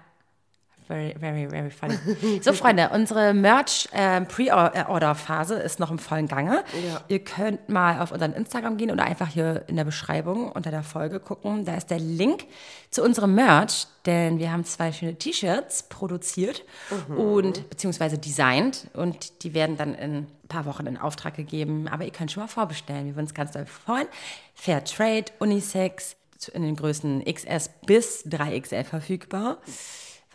[0.88, 1.98] Very, very, very funny.
[2.42, 6.64] So, Freunde, unsere Merch-Pre-Order-Phase ist noch im vollen Gange.
[6.88, 7.02] Ja.
[7.08, 10.84] Ihr könnt mal auf unseren Instagram gehen oder einfach hier in der Beschreibung unter der
[10.84, 11.66] Folge gucken.
[11.66, 12.46] Da ist der Link
[12.92, 16.64] zu unserem Merch, denn wir haben zwei schöne T-Shirts produziert
[17.10, 21.88] und beziehungsweise designt und die werden dann in ein paar Wochen in Auftrag gegeben.
[21.88, 23.08] Aber ihr könnt schon mal vorbestellen.
[23.08, 24.06] Wir würden uns ganz doll freuen.
[24.54, 26.16] Fair Trade, Unisex,
[26.54, 29.58] in den Größen XS bis 3XL verfügbar.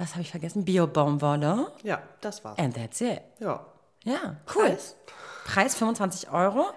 [0.01, 0.65] Was habe ich vergessen?
[0.65, 1.71] Bio-Baumwolle.
[1.83, 2.59] Ja, das war's.
[2.59, 3.21] And that's it.
[3.39, 3.67] Ja.
[4.03, 4.65] Ja, cool.
[4.65, 4.97] Preis?
[5.45, 6.71] Preis 25 Euro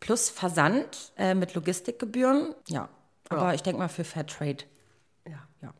[0.00, 2.54] plus Versand äh, mit Logistikgebühren.
[2.68, 2.90] Ja,
[3.30, 4.64] aber ich denke mal für Fairtrade.
[5.26, 5.38] Ja.
[5.62, 5.72] Ja.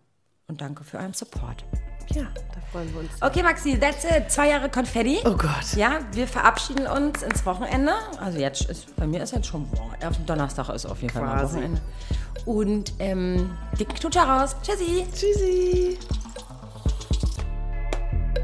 [0.46, 1.62] Und danke für euren Support.
[2.14, 2.22] Ja,
[2.54, 3.10] da freuen wir uns.
[3.20, 4.30] Okay, Maxi, that's it.
[4.30, 5.18] Zwei Jahre Konfetti.
[5.26, 5.74] Oh Gott.
[5.76, 7.92] Ja, wir verabschieden uns ins Wochenende.
[8.18, 9.68] Also jetzt ist, bei mir ist jetzt schon,
[10.02, 11.56] auf dem Donnerstag ist auf jeden Fall mal Quasi.
[11.56, 11.82] Wochenende.
[12.46, 14.56] Und ähm, dicken Knutscher raus.
[14.62, 15.06] Tschüssi.
[15.12, 15.98] Tschüssi.